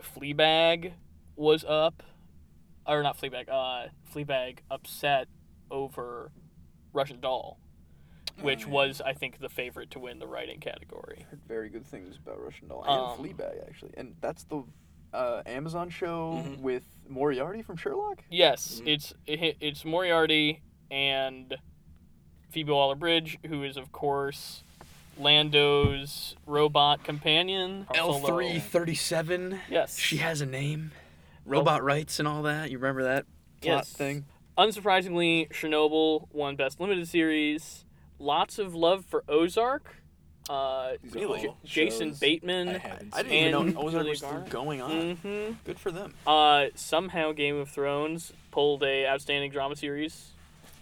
Fleabag 0.02 0.94
was 1.36 1.64
up, 1.68 2.02
or 2.88 3.04
not 3.04 3.18
Fleabag, 3.20 3.50
uh, 3.50 3.90
Fleabag 4.14 4.60
upset 4.72 5.28
over 5.70 6.32
Russian 6.94 7.20
Doll, 7.20 7.60
which 8.42 8.66
Oh, 8.66 8.68
yeah. 8.68 8.74
was 8.74 9.02
I 9.02 9.14
think 9.14 9.40
the 9.40 9.50
favorite 9.50 9.92
to 9.92 10.00
win 10.00 10.20
the 10.20 10.28
writing 10.28 10.60
category. 10.60 11.26
heard 11.30 11.42
very 11.48 11.70
good 11.70 11.86
things 11.86 12.18
about 12.18 12.42
Russian 12.42 12.68
Doll 12.68 12.84
and 12.84 12.92
Um, 12.92 13.18
Fleabag 13.20 13.68
actually, 13.68 13.92
and 13.98 14.16
that's 14.22 14.44
the 14.46 14.64
uh, 15.14 15.42
Amazon 15.46 15.90
show 15.90 16.44
Mhm. 16.46 16.60
with 16.60 16.84
Moriarty 17.08 17.62
from 17.62 17.78
Sherlock. 17.78 18.24
Yes, 18.30 18.82
Mhm. 18.84 18.88
it's 18.88 19.14
it, 19.26 19.58
it's 19.60 19.84
Moriarty 19.86 20.62
and 20.92 21.56
Phoebe 22.50 22.72
Waller-Bridge, 22.72 23.38
who 23.48 23.64
is 23.64 23.78
of 23.78 23.92
course 23.92 24.64
Lando's 25.18 26.36
robot 26.46 27.04
companion. 27.04 27.86
L 27.94 28.20
three 28.20 28.60
thirty 28.60 28.96
seven. 28.96 29.60
Yes. 29.70 29.98
She 29.98 30.18
has 30.18 30.42
a 30.42 30.46
name. 30.46 30.92
Robot 31.46 31.84
rights 31.84 32.20
and 32.20 32.28
all 32.28 32.44
that. 32.44 32.70
You 32.72 32.78
remember 32.78 33.04
that 33.04 33.26
plot 33.62 33.78
Yes. 33.78 33.94
thing? 33.94 34.26
Unsurprisingly, 34.58 35.50
Chernobyl 35.52 36.28
won 36.34 36.56
Best 36.56 36.80
Limited 36.80 37.08
Series. 37.08 37.86
Lots 38.20 38.60
of 38.60 38.76
love 38.76 39.06
for 39.06 39.24
Ozark. 39.28 39.96
Uh, 40.50 40.94
These 41.04 41.14
Really? 41.14 41.48
all 41.48 41.58
Jason 41.64 42.14
Bateman. 42.20 42.70
I 42.70 42.78
haven't 42.80 43.14
I 43.14 43.22
didn't 43.22 43.32
seen. 43.32 43.44
even 43.50 43.62
And 43.68 43.74
know 43.76 43.82
Ozark 43.84 44.08
was 44.08 44.18
still 44.18 44.32
Garner. 44.32 44.50
going 44.50 44.82
on. 44.82 45.16
hmm 45.18 45.52
Good 45.64 45.80
for 45.80 45.92
them. 45.92 46.14
Uh, 46.26 46.66
somehow 46.76 47.32
Game 47.34 47.58
of 47.58 47.70
Thrones 47.70 48.34
pulled 48.50 48.82
a 48.84 49.08
outstanding 49.08 49.52
drama 49.52 49.76
series 49.76 50.32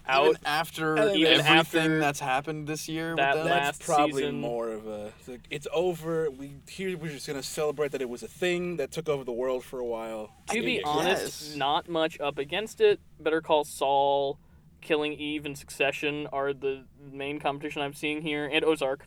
out. 0.08 0.26
Even 0.28 0.38
after 0.46 0.94
even 1.12 1.40
everything 1.40 1.82
after 1.82 1.98
that's 1.98 2.18
happened 2.20 2.66
this 2.66 2.88
year 2.88 3.14
that 3.16 3.34
with 3.34 3.44
them. 3.44 3.52
last- 3.52 3.78
That's 3.80 3.84
probably 3.86 4.22
season- 4.22 4.40
more 4.40 4.70
of 4.70 4.86
a. 4.86 5.12
It's, 5.18 5.28
like, 5.28 5.40
it's 5.50 5.66
over. 5.70 6.30
We 6.30 6.52
here 6.66 6.96
we're 6.96 7.12
just 7.12 7.26
gonna 7.26 7.42
celebrate 7.42 7.92
that 7.92 8.00
it 8.00 8.08
was 8.08 8.22
a 8.22 8.28
thing 8.28 8.78
that 8.78 8.90
took 8.90 9.10
over 9.10 9.22
the 9.22 9.32
world 9.32 9.64
for 9.64 9.80
a 9.80 9.84
while. 9.84 10.30
to 10.50 10.62
be 10.62 10.76
Yeah, 10.76 10.80
honest, 10.86 11.48
Yes. 11.50 11.56
not 11.56 11.90
much 11.90 12.18
up 12.20 12.38
against 12.38 12.80
it. 12.80 13.00
Better 13.20 13.42
Call 13.42 13.64
Saul, 13.64 14.38
Killing 14.80 15.12
Eve, 15.12 15.44
and 15.44 15.58
Succession 15.58 16.26
are 16.32 16.54
the 16.54 16.84
main 17.12 17.38
competition 17.38 17.82
I'm 17.82 17.92
seeing 17.92 18.22
here, 18.22 18.46
and 18.50 18.64
Ozark. 18.64 19.06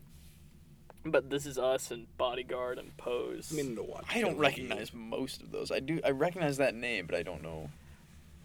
But 1.03 1.29
This 1.29 1.45
Is 1.45 1.57
Us 1.57 1.89
and 1.91 2.05
Bodyguard 2.17 2.77
and 2.77 2.95
Pose. 2.97 3.49
I 3.51 3.55
mean, 3.55 3.75
to 3.75 3.83
watch. 3.83 4.05
I 4.09 4.15
don't 4.15 4.31
Killing 4.31 4.37
recognize 4.37 4.93
most 4.93 5.41
of 5.41 5.51
those. 5.51 5.71
I 5.71 5.79
do. 5.79 5.99
I 6.05 6.11
recognize 6.11 6.57
that 6.57 6.75
name, 6.75 7.07
but 7.07 7.15
I 7.15 7.23
don't 7.23 7.41
know. 7.41 7.69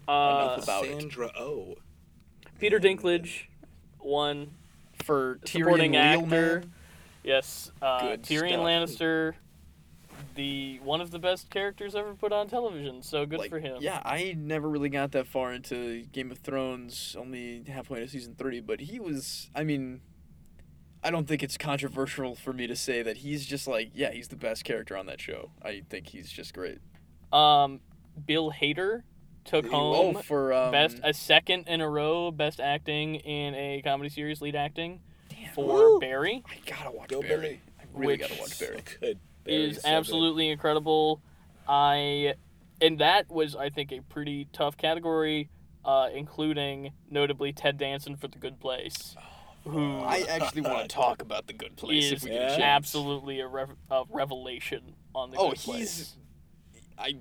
uh, 0.08 0.54
enough 0.54 0.62
about 0.64 0.84
it. 0.86 1.00
Sandra 1.00 1.30
Oh. 1.38 1.76
Peter 2.58 2.80
Dinklage 2.80 3.44
won 4.00 4.52
For 5.04 5.36
Tyrion 5.44 5.48
Supporting 5.48 5.96
actor. 5.96 6.20
Wheelman, 6.20 6.72
Yes, 7.22 7.72
uh, 7.82 8.00
Good 8.00 8.22
Tyrion 8.22 8.50
stuff. 8.50 8.98
Lannister, 9.00 9.34
the 10.36 10.78
one 10.84 11.00
of 11.00 11.10
the 11.10 11.18
best 11.18 11.50
characters 11.50 11.94
ever 11.94 12.14
put 12.14 12.32
on 12.32 12.48
television. 12.48 13.02
So 13.02 13.26
good 13.26 13.40
like, 13.40 13.50
for 13.50 13.58
him. 13.58 13.78
Yeah, 13.80 14.00
I 14.04 14.34
never 14.38 14.68
really 14.68 14.88
got 14.88 15.12
that 15.12 15.26
far 15.26 15.52
into 15.52 16.04
Game 16.12 16.30
of 16.30 16.38
Thrones, 16.38 17.16
only 17.18 17.64
halfway 17.66 18.00
to 18.00 18.08
season 18.08 18.36
three. 18.38 18.60
But 18.60 18.80
he 18.80 19.00
was. 19.00 19.50
I 19.54 19.64
mean, 19.64 20.00
I 21.06 21.10
don't 21.10 21.28
think 21.28 21.44
it's 21.44 21.56
controversial 21.56 22.34
for 22.34 22.52
me 22.52 22.66
to 22.66 22.74
say 22.74 23.00
that 23.02 23.18
he's 23.18 23.46
just 23.46 23.68
like, 23.68 23.90
yeah, 23.94 24.10
he's 24.10 24.26
the 24.26 24.34
best 24.34 24.64
character 24.64 24.96
on 24.96 25.06
that 25.06 25.20
show. 25.20 25.50
I 25.62 25.82
think 25.88 26.08
he's 26.08 26.28
just 26.28 26.52
great. 26.52 26.78
Um, 27.32 27.78
Bill 28.26 28.50
Hader 28.50 29.02
took 29.44 29.66
He- 29.66 29.70
home 29.70 30.16
oh, 30.16 30.22
for 30.22 30.52
um, 30.52 30.72
best 30.72 30.98
a 31.04 31.14
second 31.14 31.68
in 31.68 31.80
a 31.80 31.88
row 31.88 32.32
best 32.32 32.58
acting 32.58 33.14
in 33.16 33.54
a 33.54 33.80
comedy 33.82 34.08
series 34.10 34.40
lead 34.40 34.56
acting 34.56 34.98
damn, 35.28 35.54
for 35.54 35.92
Woo! 35.92 36.00
Barry 36.00 36.42
I 36.50 36.56
gotta 36.68 36.90
watch 36.90 37.08
Go 37.08 37.20
Barry. 37.22 37.36
Barry. 37.36 37.60
I 37.78 37.84
really 37.94 38.16
gotta 38.16 38.34
watch 38.40 38.54
So 38.54 38.66
Barry. 38.66 38.80
good. 39.00 39.18
Barry 39.44 39.64
is 39.70 39.76
so 39.76 39.82
good. 39.82 39.88
absolutely 39.88 40.50
incredible. 40.50 41.22
I 41.68 42.34
and 42.80 42.98
that 42.98 43.30
was 43.30 43.54
I 43.54 43.70
think 43.70 43.92
a 43.92 44.00
pretty 44.00 44.48
tough 44.52 44.76
category, 44.76 45.48
uh, 45.84 46.08
including 46.12 46.92
notably 47.08 47.52
Ted 47.52 47.78
Danson 47.78 48.16
for 48.16 48.26
The 48.26 48.38
Good 48.38 48.58
Place, 48.58 49.14
who 49.66 49.98
I 50.00 50.24
actually 50.28 50.62
want 50.62 50.88
to 50.88 50.88
talk 50.94 51.22
about 51.22 51.46
the 51.46 51.52
Good 51.52 51.76
Place 51.76 52.10
if 52.12 52.18
is 52.18 52.24
we 52.24 52.30
get 52.30 52.36
a 52.38 52.42
Yeah. 52.42 52.48
chance. 52.50 52.62
absolutely 52.62 53.40
a, 53.40 53.48
rev- 53.48 53.76
a 53.90 54.04
revelation 54.10 54.94
on 55.14 55.30
The 55.30 55.38
Oh, 55.38 55.48
Good 55.50 55.58
he's- 55.58 55.64
Place. 55.64 56.16
I 56.98 57.14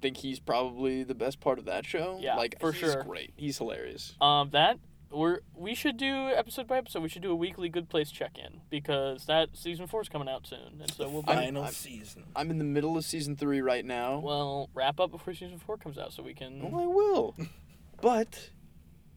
think 0.00 0.16
he's 0.16 0.40
probably 0.40 1.04
the 1.04 1.14
best 1.14 1.40
part 1.40 1.58
of 1.58 1.64
that 1.66 1.86
show. 1.86 2.18
Yeah, 2.20 2.34
like 2.36 2.58
for 2.60 2.72
he's 2.72 2.80
sure. 2.92 3.04
Great. 3.04 3.32
He's 3.36 3.58
hilarious. 3.58 4.16
Um, 4.20 4.50
that 4.50 4.78
we're 5.12 5.40
we 5.54 5.74
should 5.74 5.96
do 5.98 6.30
episode 6.30 6.66
by 6.66 6.78
episode. 6.78 7.02
We 7.02 7.08
should 7.08 7.22
do 7.22 7.30
a 7.30 7.36
weekly 7.36 7.68
Good 7.68 7.88
Place 7.88 8.10
check 8.10 8.36
in 8.38 8.62
because 8.70 9.26
that 9.26 9.50
season 9.52 9.86
four 9.86 10.00
is 10.00 10.08
coming 10.08 10.28
out 10.28 10.46
soon, 10.46 10.80
and 10.80 10.90
so 10.92 11.04
The 11.04 11.08
we'll 11.10 11.24
I'm- 11.28 11.38
final 11.38 11.62
I'm- 11.64 11.72
season. 11.72 12.24
I'm 12.34 12.50
in 12.50 12.58
the 12.58 12.64
middle 12.64 12.96
of 12.96 13.04
season 13.04 13.36
three 13.36 13.60
right 13.60 13.84
now. 13.84 14.18
well 14.18 14.70
wrap 14.74 14.98
up 14.98 15.10
before 15.12 15.34
season 15.34 15.58
four 15.58 15.76
comes 15.76 15.98
out 15.98 16.12
so 16.12 16.22
we 16.22 16.34
can. 16.34 16.60
Oh, 16.64 16.82
I 16.82 16.86
will. 16.86 17.36
but 18.00 18.50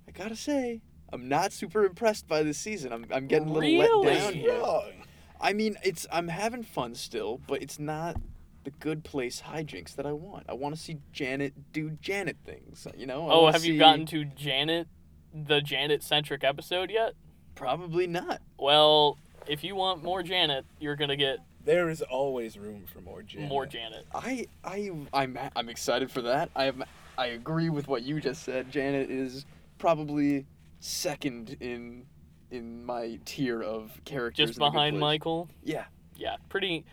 I 0.08 0.12
gotta 0.12 0.36
say, 0.36 0.82
I'm 1.14 1.28
not 1.30 1.52
super 1.54 1.86
impressed 1.86 2.28
by 2.28 2.44
this 2.44 2.58
season. 2.58 2.92
I'm 2.94 3.06
I'm 3.12 3.28
getting 3.28 3.50
a 3.50 3.54
little 3.54 3.62
Really? 3.70 4.06
let 4.08 4.20
down 4.24 4.34
here. 4.34 4.60
Wrong. 4.60 4.92
I 5.40 5.54
mean, 5.54 5.78
it's 5.84 6.08
I'm 6.12 6.28
having 6.30 6.64
fun 6.64 6.96
still, 6.96 7.40
but 7.48 7.62
it's 7.62 7.78
not 7.80 8.18
the 8.64 8.72
good 8.72 9.04
place 9.04 9.44
hijinks 9.46 9.96
that 9.96 10.06
I 10.08 10.12
want. 10.12 10.46
I 10.50 10.54
want 10.54 10.76
to 10.76 10.82
see 10.82 10.98
Janet 11.14 11.54
do 11.72 11.92
Janet 12.02 12.38
things. 12.46 12.88
Uh, 12.88 12.92
you 12.98 13.06
know? 13.06 13.28
I 13.30 13.34
Oh, 13.34 13.42
wanna 13.44 13.54
have 13.54 13.66
you 13.66 13.78
gotten 13.78 14.06
to 14.08 14.26
Janet, 14.26 14.88
the 15.34 15.62
Janet 15.62 16.02
centric 16.02 16.44
episode 16.44 16.90
yet? 16.90 17.14
Probably 17.54 18.08
not. 18.08 18.42
Well, 18.58 19.18
if 19.48 19.64
you 19.64 19.76
want 19.76 20.04
more 20.04 20.24
Janet, 20.24 20.66
you're 20.80 20.96
gonna 20.96 21.16
get 21.16 21.38
There 21.64 21.90
is 21.90 22.02
always 22.02 22.58
room 22.58 22.86
for 22.92 23.02
more 23.02 23.22
Janet. 23.22 23.50
more 23.50 23.66
Janet. 23.68 24.06
I 24.16 24.48
I 24.64 24.90
I'm 25.14 25.38
I'm 25.56 25.70
excited 25.70 26.10
for 26.10 26.24
that. 26.24 26.50
I 26.56 26.66
am 26.66 26.84
I 27.18 27.28
agree 27.28 27.70
with 27.70 27.88
what 27.88 28.02
you 28.04 28.20
just 28.20 28.42
said. 28.44 28.72
Janet 28.72 29.12
is 29.12 29.46
probably 29.78 30.46
second 30.80 31.58
in 31.60 32.06
in 32.52 32.86
my 32.86 33.20
tier 33.26 33.62
of 33.62 34.00
characters. 34.06 34.48
Just 34.50 34.58
in 34.58 34.64
The 34.64 34.70
Good 34.70 34.74
behind 34.74 35.00
Michael. 35.00 35.50
Yeah. 35.64 35.86
Yeah, 36.16 36.38
pretty, 36.48 36.86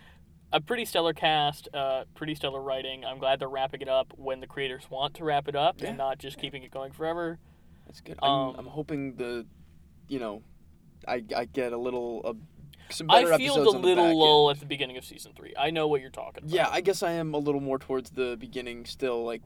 a 0.53 0.61
pretty 0.61 0.85
stellar 0.85 1.13
cast. 1.13 1.69
Uh, 1.73 2.05
pretty 2.15 2.35
stellar 2.35 2.61
writing. 2.61 3.05
I'm 3.05 3.19
glad 3.19 3.39
they're 3.39 3.49
wrapping 3.49 3.83
it 3.83 3.89
up 3.89 4.13
when 4.17 4.41
the 4.41 4.47
creators 4.49 4.91
want 4.91 5.15
to 5.15 5.25
wrap 5.25 5.47
it 5.47 5.55
up 5.55 5.81
Yeah. 5.81 5.89
and 5.91 5.99
not 5.99 6.19
just 6.19 6.39
keeping 6.39 6.63
it 6.65 6.71
going 6.73 6.91
forever. 6.93 7.39
That's 7.87 8.01
good. 8.01 8.19
Um, 8.23 8.31
I'm, 8.55 8.61
I'm 8.61 8.67
hoping 8.67 9.15
the, 9.17 9.47
you 10.09 10.19
know, 10.19 10.43
I 11.07 11.23
I 11.37 11.45
get 11.45 11.73
a 11.73 11.77
little 11.79 12.23
uh, 12.25 12.33
some 12.91 13.11
I 13.11 13.23
better 13.23 13.37
feel 13.37 13.55
episodes 13.55 13.71
the 13.73 13.77
on 13.77 13.83
the 13.83 13.89
little 13.89 14.19
lull 14.19 14.51
end. 14.51 14.57
at 14.57 14.61
the 14.61 14.67
beginning 14.67 14.97
of 14.97 15.05
season 15.05 15.33
three. 15.37 15.53
I 15.59 15.71
know 15.71 15.87
what 15.87 16.01
you're 16.01 16.11
talking 16.11 16.45
about. 16.45 16.51
Yeah, 16.51 16.69
I 16.71 16.81
guess 16.81 17.03
I 17.03 17.13
am 17.13 17.35
a 17.35 17.39
little 17.39 17.61
more 17.61 17.79
towards 17.79 18.11
the 18.11 18.37
beginning 18.41 18.85
still, 18.87 19.25
like 19.25 19.43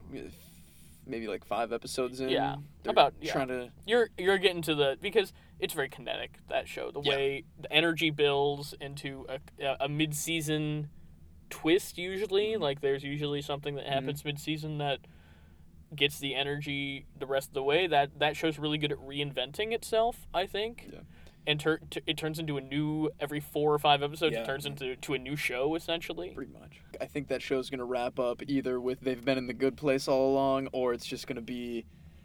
maybe 1.07 1.27
like 1.29 1.45
five 1.45 1.73
episodes 1.73 2.21
in. 2.21 2.29
Yeah, 2.29 2.57
about- 2.87 3.15
yeah. 3.21 3.33
trying 3.33 3.49
to. 3.49 3.71
you're 3.87 4.11
you're 4.19 4.39
getting 4.39 4.63
to 4.63 4.75
the 4.75 4.99
because 5.01 5.33
it's 5.59 5.73
very 5.75 5.89
kinetic 5.89 6.39
that 6.49 6.69
show. 6.69 6.91
The 6.91 7.01
Yeah. 7.03 7.11
way 7.17 7.45
the 7.59 7.73
energy 7.73 8.11
builds 8.11 8.75
into 8.81 9.27
a 9.29 9.77
a, 9.81 9.89
mid 9.89 10.15
season 10.15 10.89
twist 11.51 11.97
usually. 11.99 12.53
Mm-hmm. 12.53 12.63
Like 12.63 12.81
there's 12.81 13.05
usually 13.05 13.43
something 13.43 13.75
that 13.77 13.87
happens 13.87 14.25
mid 14.25 14.39
season 14.39 14.79
that 14.79 14.99
gets 15.95 16.19
the 16.19 16.35
energy 16.35 17.07
the 17.19 17.27
rest 17.27 17.49
of 17.49 17.55
the 17.55 17.63
way. 17.63 17.87
That 17.87 18.19
that 18.19 18.37
show's 18.37 18.59
really 18.59 18.79
good 18.79 18.93
at 18.93 18.99
reinventing 18.99 19.73
itself. 19.73 20.27
I 20.35 20.47
think. 20.47 20.89
Yeah. 20.93 21.01
And 21.47 21.61
tur- 21.61 21.81
t- 21.91 22.01
it 22.07 22.17
turns 22.17 22.39
into 22.39 22.57
a 22.57 22.61
new 22.61 23.11
every 23.21 23.41
four 23.41 23.73
or 23.73 23.79
five 23.79 24.03
episodes. 24.03 24.35
Yeah. 24.35 24.43
It 24.43 24.47
turns 24.47 24.67
into 24.67 24.97
to 24.97 25.15
a 25.15 25.19
new 25.19 25.37
show 25.37 25.75
essentially. 25.77 26.31
Pretty 26.31 26.53
much. 26.53 26.81
I 27.01 27.07
think 27.07 27.29
that 27.29 27.41
show's 27.43 27.71
gonna 27.71 27.85
wrap 27.85 28.19
up 28.19 28.43
either 28.49 28.81
with 28.81 29.01
they've 29.01 29.25
been 29.25 29.39
in 29.39 29.47
the 29.47 29.55
good 29.55 29.77
place 29.77 30.09
all 30.09 30.33
along, 30.33 30.69
or 30.73 30.93
it's 30.93 31.07
just 31.07 31.27
gonna 31.27 31.41
be 31.41 31.85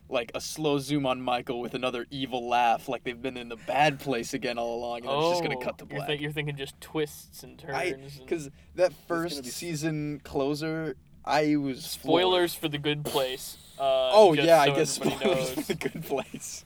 like 0.09 0.31
a 0.35 0.41
slow 0.41 0.77
zoom 0.77 1.05
on 1.05 1.21
Michael 1.21 1.61
with 1.61 1.73
another 1.73 2.05
evil 2.11 2.49
laugh, 2.49 2.89
like 2.89 3.03
they've 3.03 3.21
been 3.21 3.37
in 3.37 3.47
the 3.47 3.55
bad 3.67 3.99
place 3.99 4.33
again 4.33 4.57
all 4.57 4.75
along, 4.75 4.97
and 5.01 5.09
oh, 5.09 5.19
it's 5.31 5.39
just 5.39 5.43
gonna 5.43 5.63
cut 5.63 5.77
to 5.77 5.85
You're, 5.89 5.97
black. 5.99 6.07
thi- 6.09 6.15
you're 6.15 6.31
thinking 6.33 6.55
just 6.57 6.79
twists 6.81 7.43
and 7.43 7.57
turns. 7.57 8.17
Because 8.19 8.49
that 8.75 8.91
first 9.07 9.43
be- 9.43 9.49
season 9.49 10.19
closer, 10.23 10.97
I 11.23 11.55
was 11.55 11.85
Spoilers 11.85 12.53
for 12.55 12.67
the 12.67 12.77
good 12.79 13.05
place. 13.05 13.57
Uh, 13.79 14.09
Oh 14.13 14.33
yeah, 14.33 14.65
so 14.65 14.71
I 14.71 14.75
guess 14.75 14.89
spoilers 14.89 15.21
knows. 15.23 15.49
for 15.51 15.61
the 15.61 15.75
good 15.75 16.03
place. 16.03 16.65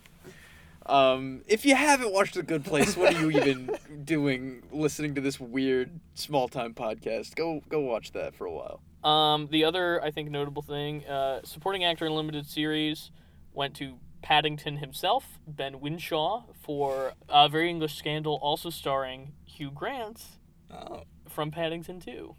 Um, 0.85 1.41
if 1.47 1.65
you 1.65 1.75
haven't 1.75 2.11
watched 2.13 2.35
the 2.35 2.43
good 2.43 2.63
place, 2.63 2.95
what 2.95 3.15
are 3.15 3.19
you 3.21 3.31
even 3.31 3.71
doing 4.03 4.61
listening 4.71 5.15
to 5.15 5.21
this 5.21 5.39
weird 5.39 5.99
small 6.13 6.47
time 6.47 6.73
podcast? 6.73 7.35
Go 7.35 7.61
go 7.69 7.79
watch 7.79 8.11
that 8.11 8.35
for 8.35 8.45
a 8.45 8.51
while. 8.51 8.81
Um, 9.03 9.47
the 9.51 9.63
other, 9.65 10.03
I 10.03 10.11
think, 10.11 10.29
notable 10.31 10.61
thing, 10.61 11.05
uh, 11.05 11.41
supporting 11.43 11.83
actor 11.83 12.05
in 12.05 12.13
limited 12.15 12.45
series 12.47 13.11
went 13.53 13.75
to 13.75 13.97
Paddington 14.23 14.77
himself, 14.77 15.39
Ben 15.47 15.73
Whishaw, 15.75 16.45
for 16.63 17.13
a 17.29 17.47
Very 17.47 17.69
English 17.69 17.95
Scandal, 17.95 18.39
also 18.41 18.69
starring 18.71 19.33
Hugh 19.45 19.69
Grant 19.71 20.23
Oh. 20.71 21.03
from 21.29 21.51
Paddington 21.51 21.99
2. 21.99 22.35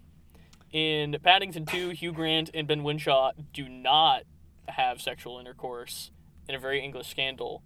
In 0.73 1.15
Paddington 1.23 1.65
2, 1.65 1.89
Hugh 1.91 2.11
Grant 2.11 2.49
and 2.53 2.67
Ben 2.67 2.83
Whishaw 2.83 3.31
do 3.53 3.69
not 3.69 4.23
have 4.67 5.01
sexual 5.01 5.39
intercourse. 5.39 6.11
In 6.49 6.55
a 6.55 6.59
Very 6.59 6.81
English 6.83 7.07
Scandal, 7.07 7.61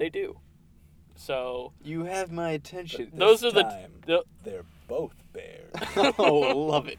they 0.00 0.08
do. 0.08 0.40
So, 1.14 1.74
You 1.84 2.04
have 2.04 2.32
my 2.32 2.52
attention. 2.52 3.12
Those 3.12 3.44
are 3.44 3.52
the, 3.52 3.64
time, 3.64 3.92
the 4.06 4.24
They're 4.42 4.64
both 4.88 5.12
bears. 5.34 5.70
oh, 6.18 6.38
love 6.56 6.88
it. 6.88 6.98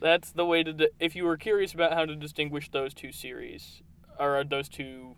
That's 0.00 0.32
the 0.32 0.44
way 0.44 0.64
to. 0.64 0.72
Di- 0.72 0.88
if 0.98 1.14
you 1.14 1.24
were 1.24 1.36
curious 1.36 1.72
about 1.72 1.92
how 1.92 2.04
to 2.04 2.16
distinguish 2.16 2.68
those 2.70 2.92
two 2.92 3.12
series, 3.12 3.82
or 4.18 4.42
those 4.42 4.68
two 4.68 5.14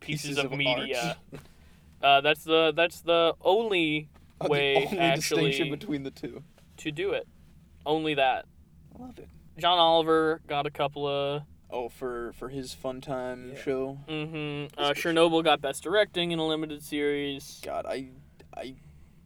pieces, 0.00 0.30
Pieces 0.30 0.38
of, 0.38 0.52
of 0.52 0.58
media. 0.58 1.18
uh, 2.02 2.22
that's 2.22 2.44
the 2.44 2.72
that's 2.74 3.02
the 3.02 3.34
only 3.42 4.08
the 4.40 4.48
way 4.48 4.76
only 4.76 4.98
actually 4.98 5.50
distinction 5.50 5.70
between 5.70 6.04
the 6.04 6.10
two. 6.10 6.42
to 6.78 6.90
do 6.90 7.12
it. 7.12 7.28
Only 7.84 8.14
that. 8.14 8.46
I 8.98 9.02
love 9.02 9.18
it. 9.18 9.28
John 9.58 9.78
Oliver 9.78 10.40
got 10.46 10.66
a 10.66 10.70
couple 10.70 11.06
of. 11.06 11.42
Oh, 11.70 11.88
for 11.88 12.32
for 12.32 12.48
his 12.48 12.72
fun 12.72 13.00
time 13.00 13.50
Yeah. 13.54 13.62
show. 13.62 13.98
Mm-hmm. 14.08 14.80
Uh, 14.80 14.90
Chernobyl 14.94 15.44
got 15.44 15.60
best 15.60 15.82
directing 15.82 16.30
in 16.32 16.38
a 16.38 16.46
limited 16.46 16.82
series. 16.82 17.60
God, 17.64 17.84
I 17.86 18.10
I 18.56 18.76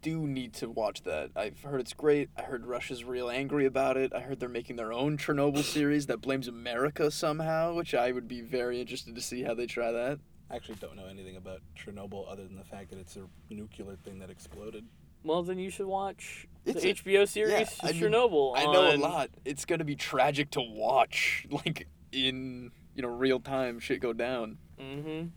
do 0.01 0.27
need 0.27 0.53
to 0.55 0.69
watch 0.69 1.03
that. 1.05 1.31
I've 1.37 1.63
heard 1.63 1.81
it's 1.81 1.93
great. 1.93 2.29
I 2.37 2.43
heard 2.43 2.67
Russia's 2.67 3.05
real 3.05 3.31
angry 3.31 3.67
about 3.67 3.97
it. 3.97 4.13
I 4.13 4.21
heard 4.21 4.41
they're 4.41 4.49
making 4.49 4.75
their 4.75 4.93
own 4.93 5.17
Chernobyl 5.17 5.63
series 5.79 6.07
that 6.07 6.21
blames 6.21 6.49
America 6.49 7.11
somehow, 7.13 7.75
which 7.75 7.95
I 7.95 8.11
would 8.11 8.27
be 8.27 8.41
very 8.41 8.81
interested 8.81 9.15
to 9.15 9.21
see 9.21 9.45
how 9.45 9.55
they 9.55 9.67
try 9.67 9.93
that. 9.93 10.19
I 10.51 10.57
actually 10.57 10.75
don't 10.81 10.97
know 10.97 11.07
anything 11.07 11.37
about 11.37 11.61
Chernobyl 11.79 12.31
other 12.31 12.43
than 12.45 12.57
the 12.57 12.65
fact 12.65 12.91
that 12.91 12.99
it's 12.99 13.17
a 13.17 13.23
nuclear 13.49 13.95
thing 14.05 14.19
that 14.19 14.29
exploded. 14.29 14.85
Well, 15.25 15.45
then 15.45 15.59
you 15.61 15.71
should 15.71 15.87
watch 15.87 16.49
It's 16.67 16.83
the 16.83 16.91
a- 16.91 16.95
HBO 16.95 17.29
series 17.29 17.53
yeah, 17.53 17.89
I 17.89 17.93
mean, 17.93 18.03
Chernobyl. 18.03 18.55
I 18.57 18.65
know 18.65 18.93
a 18.93 18.97
lot. 18.97 19.31
It's 19.45 19.65
gonna 19.65 19.85
be 19.85 19.95
tragic 19.95 20.51
to 20.51 20.61
watch, 20.61 21.47
like 21.65 21.87
in 22.13 22.71
you 22.95 23.03
know 23.03 23.09
real 23.09 23.41
time 23.41 23.81
shit 23.81 24.01
go 24.01 24.13
down. 24.13 24.59
Mm-hmm. 24.81 25.29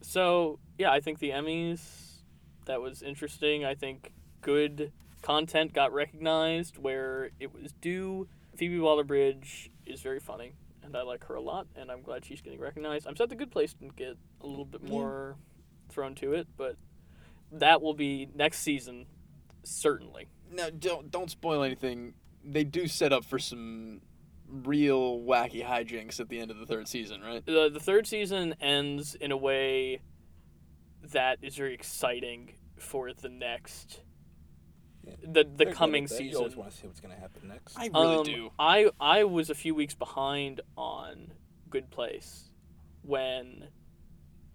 So 0.00 0.58
yeah, 0.78 0.90
I 0.90 1.00
think 1.00 1.18
the 1.18 1.30
Emmys 1.30 1.80
that 2.66 2.80
was 2.80 3.02
interesting. 3.02 3.64
I 3.64 3.74
think 3.74 4.12
good 4.40 4.92
content 5.22 5.72
got 5.72 5.92
recognized 5.92 6.78
where 6.78 7.30
it 7.38 7.52
was 7.52 7.72
due. 7.80 8.28
Phoebe 8.56 8.78
Waller-Bridge 8.78 9.70
is 9.86 10.00
very 10.00 10.20
funny, 10.20 10.52
and 10.82 10.96
I 10.96 11.02
like 11.02 11.24
her 11.24 11.34
a 11.34 11.40
lot, 11.40 11.66
and 11.74 11.90
I'm 11.90 12.02
glad 12.02 12.24
she's 12.24 12.40
getting 12.42 12.60
recognized. 12.60 13.06
I'm 13.06 13.16
sad 13.16 13.30
the 13.30 13.34
Good 13.36 13.50
Place 13.50 13.72
didn't 13.72 13.96
get 13.96 14.16
a 14.40 14.46
little 14.46 14.64
bit 14.66 14.82
Yeah. 14.84 14.90
more 14.90 15.36
thrown 15.88 16.14
to 16.16 16.32
it, 16.34 16.48
but 16.56 16.76
that 17.50 17.80
will 17.80 17.94
be 17.94 18.28
next 18.34 18.58
season, 18.58 19.06
certainly. 19.62 20.28
Now 20.50 20.68
don't 20.70 21.10
don't 21.10 21.30
spoil 21.30 21.62
anything. 21.62 22.14
They 22.44 22.64
do 22.64 22.86
set 22.88 23.12
up 23.12 23.24
for 23.24 23.38
some 23.38 24.02
real 24.52 25.18
wacky 25.20 25.64
hijinks 25.66 26.20
at 26.20 26.28
the 26.28 26.38
end 26.38 26.50
of 26.50 26.58
the 26.58 26.66
third 26.66 26.86
season, 26.86 27.20
right? 27.22 27.44
the 27.46 27.70
the 27.72 27.80
third 27.80 28.06
season 28.06 28.54
ends 28.60 29.14
in 29.14 29.32
a 29.32 29.36
way 29.36 30.00
that 31.02 31.38
is 31.42 31.56
very 31.56 31.74
exciting 31.74 32.52
for 32.78 33.12
the 33.12 33.28
next 33.28 34.02
Yeah. 35.04 35.14
the 35.22 35.44
the 35.44 35.64
They're 35.64 35.72
coming 35.74 36.04
at 36.04 36.10
that. 36.10 36.22
You 36.22 36.36
always 36.36 36.50
season. 36.52 36.58
want 36.60 36.70
to 36.72 36.76
see 36.78 36.86
what's 36.86 37.00
going 37.00 37.14
to 37.14 37.20
happen 37.20 37.48
next. 37.48 37.76
I 37.78 37.86
really 37.86 38.16
Um, 38.16 38.24
do. 38.24 38.50
I 38.58 38.90
I 39.00 39.24
was 39.24 39.50
a 39.50 39.54
few 39.54 39.74
weeks 39.74 39.94
behind 39.94 40.60
on 40.76 41.32
Good 41.70 41.90
Place 41.90 42.50
when 43.02 43.68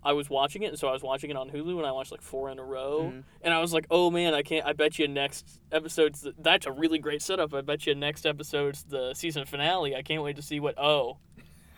I 0.07 0.13
was 0.13 0.29
watching 0.29 0.63
it, 0.63 0.67
and 0.67 0.79
so 0.79 0.87
I 0.87 0.93
was 0.93 1.03
watching 1.03 1.29
it 1.29 1.35
on 1.35 1.49
Hulu, 1.49 1.77
and 1.77 1.85
I 1.85 1.91
watched 1.91 2.11
like 2.11 2.21
four 2.21 2.49
in 2.49 2.59
a 2.59 2.63
row, 2.63 3.11
Mhm. 3.13 3.23
and 3.41 3.53
I 3.53 3.59
was 3.59 3.73
like, 3.73 3.85
"Oh 3.91 4.09
man, 4.09 4.33
I 4.33 4.41
can't! 4.41 4.65
I 4.65 4.73
bet 4.73 4.97
you 4.97 5.07
next 5.07 5.59
episode's 5.71 6.21
the, 6.21 6.33
that's 6.37 6.65
a 6.65 6.71
really 6.71 6.99
great 6.99 7.21
setup. 7.21 7.53
I 7.53 7.61
bet 7.61 7.85
you 7.85 7.93
next 7.95 8.25
episode's 8.25 8.83
the 8.83 9.13
season 9.13 9.45
finale. 9.45 9.95
I 9.95 10.01
can't 10.01 10.23
wait 10.23 10.35
to 10.37 10.41
see 10.41 10.59
what. 10.59 10.75
Oh, 10.79 11.17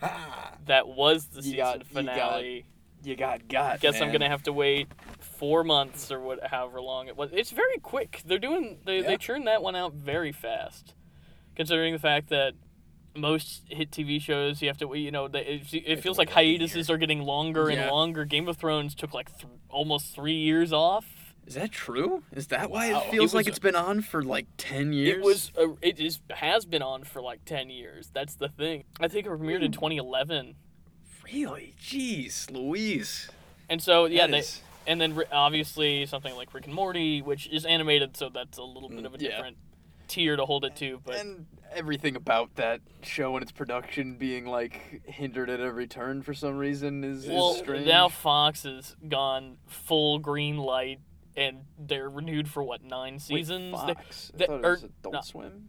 that 0.66 0.88
was 0.88 1.26
the 1.26 1.36
You 1.38 1.42
season 1.42 1.56
got- 1.58 1.72
you 1.74 1.84
got 1.84 1.86
finale. 1.92 2.64
You 3.02 3.16
got 3.16 3.48
got. 3.48 3.80
Guess 3.80 4.00
I'm 4.00 4.12
gonna 4.12 4.28
have 4.28 4.42
to 4.44 4.52
wait 4.52 4.88
four 5.20 5.64
months 5.64 6.12
or 6.12 6.20
what, 6.20 6.46
however 6.46 6.80
long 6.82 7.08
it 7.08 7.16
was. 7.16 7.30
It's 7.32 7.50
very 7.50 7.78
quick. 7.78 8.22
They're 8.26 8.38
doing 8.38 8.78
they 8.84 8.98
Yeah. 9.00 9.06
they 9.08 9.16
churn 9.16 9.44
that 9.46 9.62
one 9.62 9.74
out 9.74 9.94
very 9.94 10.32
fast, 10.32 10.94
considering 11.56 11.92
the 11.94 11.98
fact 11.98 12.28
that 12.28 12.52
most 13.16 13.62
hit 13.68 13.90
TV 13.90 14.20
shows 14.20 14.62
you 14.62 14.68
have 14.68 14.78
to. 14.78 14.94
You 14.94 15.10
know, 15.10 15.26
it, 15.26 15.62
it 15.72 16.00
feels 16.02 16.18
like 16.18 16.30
hiatuses 16.30 16.88
are 16.90 16.98
getting 16.98 17.22
longer 17.22 17.68
and 17.68 17.78
Yeah. 17.78 17.90
longer. 17.90 18.24
Game 18.24 18.48
of 18.48 18.56
Thrones 18.56 18.94
took 18.94 19.12
like 19.14 19.36
th- 19.38 19.52
almost 19.68 20.14
three 20.14 20.34
years 20.36 20.72
off. 20.72 21.06
Is 21.46 21.54
that 21.54 21.72
true? 21.72 22.22
Is 22.32 22.46
that 22.48 22.70
why 22.70 22.92
Wow. 22.92 23.00
it 23.00 23.10
feels 23.10 23.32
It 23.32 23.36
like 23.36 23.46
was- 23.46 23.52
it's 23.52 23.58
been 23.58 23.74
on 23.74 24.02
for 24.02 24.22
like 24.22 24.46
ten 24.56 24.92
years? 24.92 25.16
It 25.16 25.22
was 25.22 25.50
a, 25.56 25.74
it 25.82 25.98
is 25.98 26.20
has 26.30 26.64
been 26.64 26.82
on 26.82 27.02
for 27.04 27.20
like 27.20 27.44
ten 27.44 27.70
years. 27.70 28.10
That's 28.14 28.34
the 28.36 28.48
thing. 28.48 28.84
I 29.00 29.08
think 29.08 29.26
it 29.26 29.30
premiered 29.30 29.62
in 29.62 29.72
2011, 29.72 30.54
really. 31.24 31.74
Jeez, 31.80 32.50
Louise. 32.50 33.28
and 33.68 33.82
so 33.82 34.04
yeah, 34.06 34.26
they, 34.26 34.38
is- 34.40 34.62
and 34.86 35.00
then 35.00 35.20
obviously 35.32 36.06
something 36.06 36.34
like 36.36 36.52
Rick 36.54 36.66
and 36.66 36.74
Morty, 36.74 37.20
which 37.22 37.48
is 37.48 37.64
animated, 37.64 38.16
so 38.16 38.28
that's 38.28 38.58
a 38.58 38.62
little 38.62 38.88
bit 38.88 39.00
Mm, 39.02 39.06
of 39.06 39.14
a 39.14 39.18
yeah. 39.18 39.28
different 39.30 39.56
tier 40.10 40.36
to 40.36 40.44
hold 40.44 40.64
it 40.64 40.76
to. 40.76 41.00
But 41.04 41.16
and 41.16 41.46
everything 41.72 42.16
about 42.16 42.56
that 42.56 42.80
show 43.02 43.34
and 43.36 43.42
its 43.42 43.52
production 43.52 44.16
being 44.16 44.44
like 44.46 45.02
hindered 45.06 45.48
at 45.48 45.60
every 45.60 45.86
turn 45.86 46.22
for 46.22 46.34
some 46.34 46.56
reason 46.58 47.04
is, 47.04 47.26
well, 47.26 47.52
is 47.52 47.58
strange. 47.58 47.86
now 47.86 48.08
Fox 48.08 48.64
has 48.64 48.96
gone 49.08 49.56
full 49.66 50.18
green 50.18 50.56
light, 50.58 50.98
and 51.36 51.58
they're 51.78 52.10
renewed 52.10 52.48
for 52.48 52.62
what 52.62 52.82
nine 52.82 53.14
Wait, 53.14 53.22
seasons? 53.22 53.72
They- 53.86 53.94
Fox. 53.94 54.32
I 54.34 54.46
thought 54.46 54.60
it 54.60 54.64
or- 54.66 54.70
was 54.72 54.82
Adult 54.84 55.14
no. 55.14 55.20
Swim. 55.22 55.68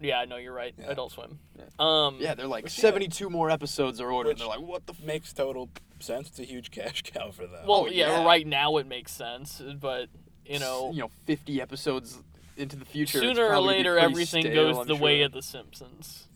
yeah, 0.00 0.24
no, 0.28 0.36
you're 0.36 0.52
right. 0.52 0.74
Yeah. 0.76 0.86
Adult 0.90 1.12
Swim. 1.12 1.38
Yeah. 1.56 1.64
Um, 1.78 2.16
Yeah, 2.20 2.34
they're 2.34 2.46
like 2.48 2.68
seventy-two 2.68 3.30
more 3.30 3.50
episodes 3.50 4.00
are 4.00 4.10
ordered. 4.10 4.30
Which- 4.30 4.40
and 4.42 4.50
they're 4.50 4.58
like, 4.58 4.68
what 4.68 4.86
the? 4.86 4.94
F-? 4.94 5.04
Makes 5.04 5.32
total 5.32 5.68
sense. 6.00 6.28
It's 6.28 6.40
a 6.40 6.44
huge 6.44 6.70
cash 6.72 7.02
cow 7.14 7.30
for 7.30 7.46
them. 7.46 7.66
Well, 7.66 7.82
Oh, 7.82 7.86
yeah, 7.86 8.18
yeah. 8.18 8.24
right 8.24 8.46
now 8.46 8.78
it 8.78 8.86
makes 8.88 9.12
sense, 9.12 9.62
but 9.80 10.08
you 10.44 10.58
know, 10.58 10.90
you 10.92 11.00
know, 11.02 11.10
fifty 11.24 11.60
episodes 11.60 12.20
into 12.56 12.76
the 12.76 12.84
future. 12.84 13.18
it's 13.18 13.26
sooner 13.26 13.46
or 13.48 13.60
later 13.60 13.98
everything 13.98 14.42
stale, 14.44 14.72
goes 14.72 14.78
I'm 14.78 14.86
the 14.86 14.96
way 14.96 15.22
of 15.22 15.32
the 15.32 15.42
Simpsons. 15.42 16.26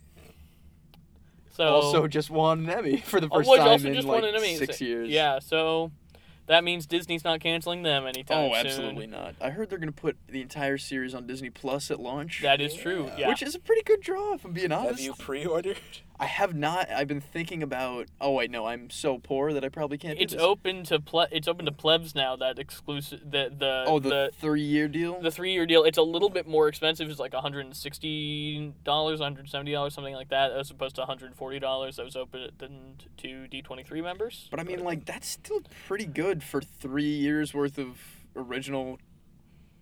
So 1.52 1.64
also 1.64 2.06
just 2.06 2.28
won 2.30 2.60
an 2.60 2.70
Emmy 2.70 2.98
for 2.98 3.18
the 3.20 3.28
Oh, 3.30 3.38
first 3.38 3.50
which 3.50 3.58
time 3.60 3.68
also 3.68 3.88
in 3.88 3.94
just 3.94 4.06
like 4.06 4.22
won 4.22 4.28
an 4.30 4.36
Emmy. 4.36 4.56
six 4.56 4.80
years. 4.80 5.08
Yeah, 5.08 5.38
so 5.38 5.90
that 6.48 6.64
means 6.64 6.86
Disney's 6.86 7.24
not 7.24 7.40
canceling 7.40 7.82
them 7.82 8.06
anytime 8.06 8.50
Oh, 8.50 8.54
soon. 8.54 8.66
absolutely 8.66 9.06
not. 9.06 9.34
I 9.40 9.50
heard 9.50 9.70
they're 9.70 9.78
gonna 9.78 9.90
put 9.92 10.16
the 10.28 10.42
entire 10.42 10.76
series 10.76 11.14
on 11.14 11.26
Disney 11.26 11.48
Plus 11.50 11.90
at 11.90 11.98
launch. 11.98 12.40
That 12.42 12.60
is 12.60 12.74
true. 12.74 13.06
Yeah. 13.06 13.16
Yeah. 13.18 13.28
Which 13.28 13.42
is 13.42 13.54
a 13.54 13.58
pretty 13.58 13.82
good 13.82 14.00
draw, 14.02 14.34
if 14.34 14.44
I'm 14.44 14.52
being 14.52 14.70
honest. 14.70 14.90
Have 14.90 15.00
you 15.00 15.14
pre-ordered? 15.14 15.78
I 16.18 16.26
have 16.26 16.54
not. 16.54 16.90
I've 16.90 17.08
been 17.08 17.20
thinking 17.20 17.62
about. 17.62 18.06
Oh 18.20 18.32
wait, 18.32 18.50
no, 18.50 18.66
I'm 18.66 18.88
so 18.90 19.18
poor 19.18 19.52
that 19.52 19.64
I 19.64 19.68
probably 19.68 19.98
can't. 19.98 20.18
it's 20.18 20.34
open 20.34 20.82
to 20.84 20.98
ple- 20.98 21.26
it's 21.30 21.46
open 21.46 21.66
to 21.66 21.72
plebs 21.72 22.14
now. 22.14 22.36
That 22.36 22.58
exclusive 22.58 23.20
the 23.30 23.52
the 23.56 23.84
Oh, 23.86 23.98
the, 23.98 24.08
the, 24.08 24.30
three-year 24.38 24.88
deal. 24.88 25.20
the 25.20 25.30
three 25.30 25.52
year 25.52 25.66
deal. 25.66 25.84
It's 25.84 25.98
a 25.98 26.02
little 26.02 26.30
bit 26.30 26.46
more 26.46 26.68
expensive. 26.68 27.10
It's 27.10 27.20
like 27.20 27.34
one 27.34 27.42
hundred 27.42 27.66
and 27.66 27.76
sixty 27.76 28.72
dollars, 28.84 29.20
one 29.20 29.34
hundred 29.34 29.50
seventy 29.50 29.72
dollars, 29.72 29.94
something 29.94 30.14
like 30.14 30.30
that, 30.30 30.52
as 30.52 30.70
opposed 30.70 30.94
to 30.96 31.02
one 31.02 31.08
hundred 31.08 31.34
forty 31.34 31.58
dollars 31.58 31.96
that 31.96 32.04
was 32.04 32.16
open 32.16 32.50
to 33.18 33.46
D 33.48 33.60
twenty 33.62 33.82
three 33.82 34.00
members. 34.00 34.48
but 34.50 34.58
I 34.58 34.62
mean, 34.62 34.82
like 34.84 35.04
that's 35.04 35.28
still 35.28 35.60
pretty 35.86 36.06
good 36.06 36.42
for 36.42 36.60
three 36.62 37.04
years 37.04 37.52
worth 37.52 37.78
of 37.78 37.98
original 38.34 38.98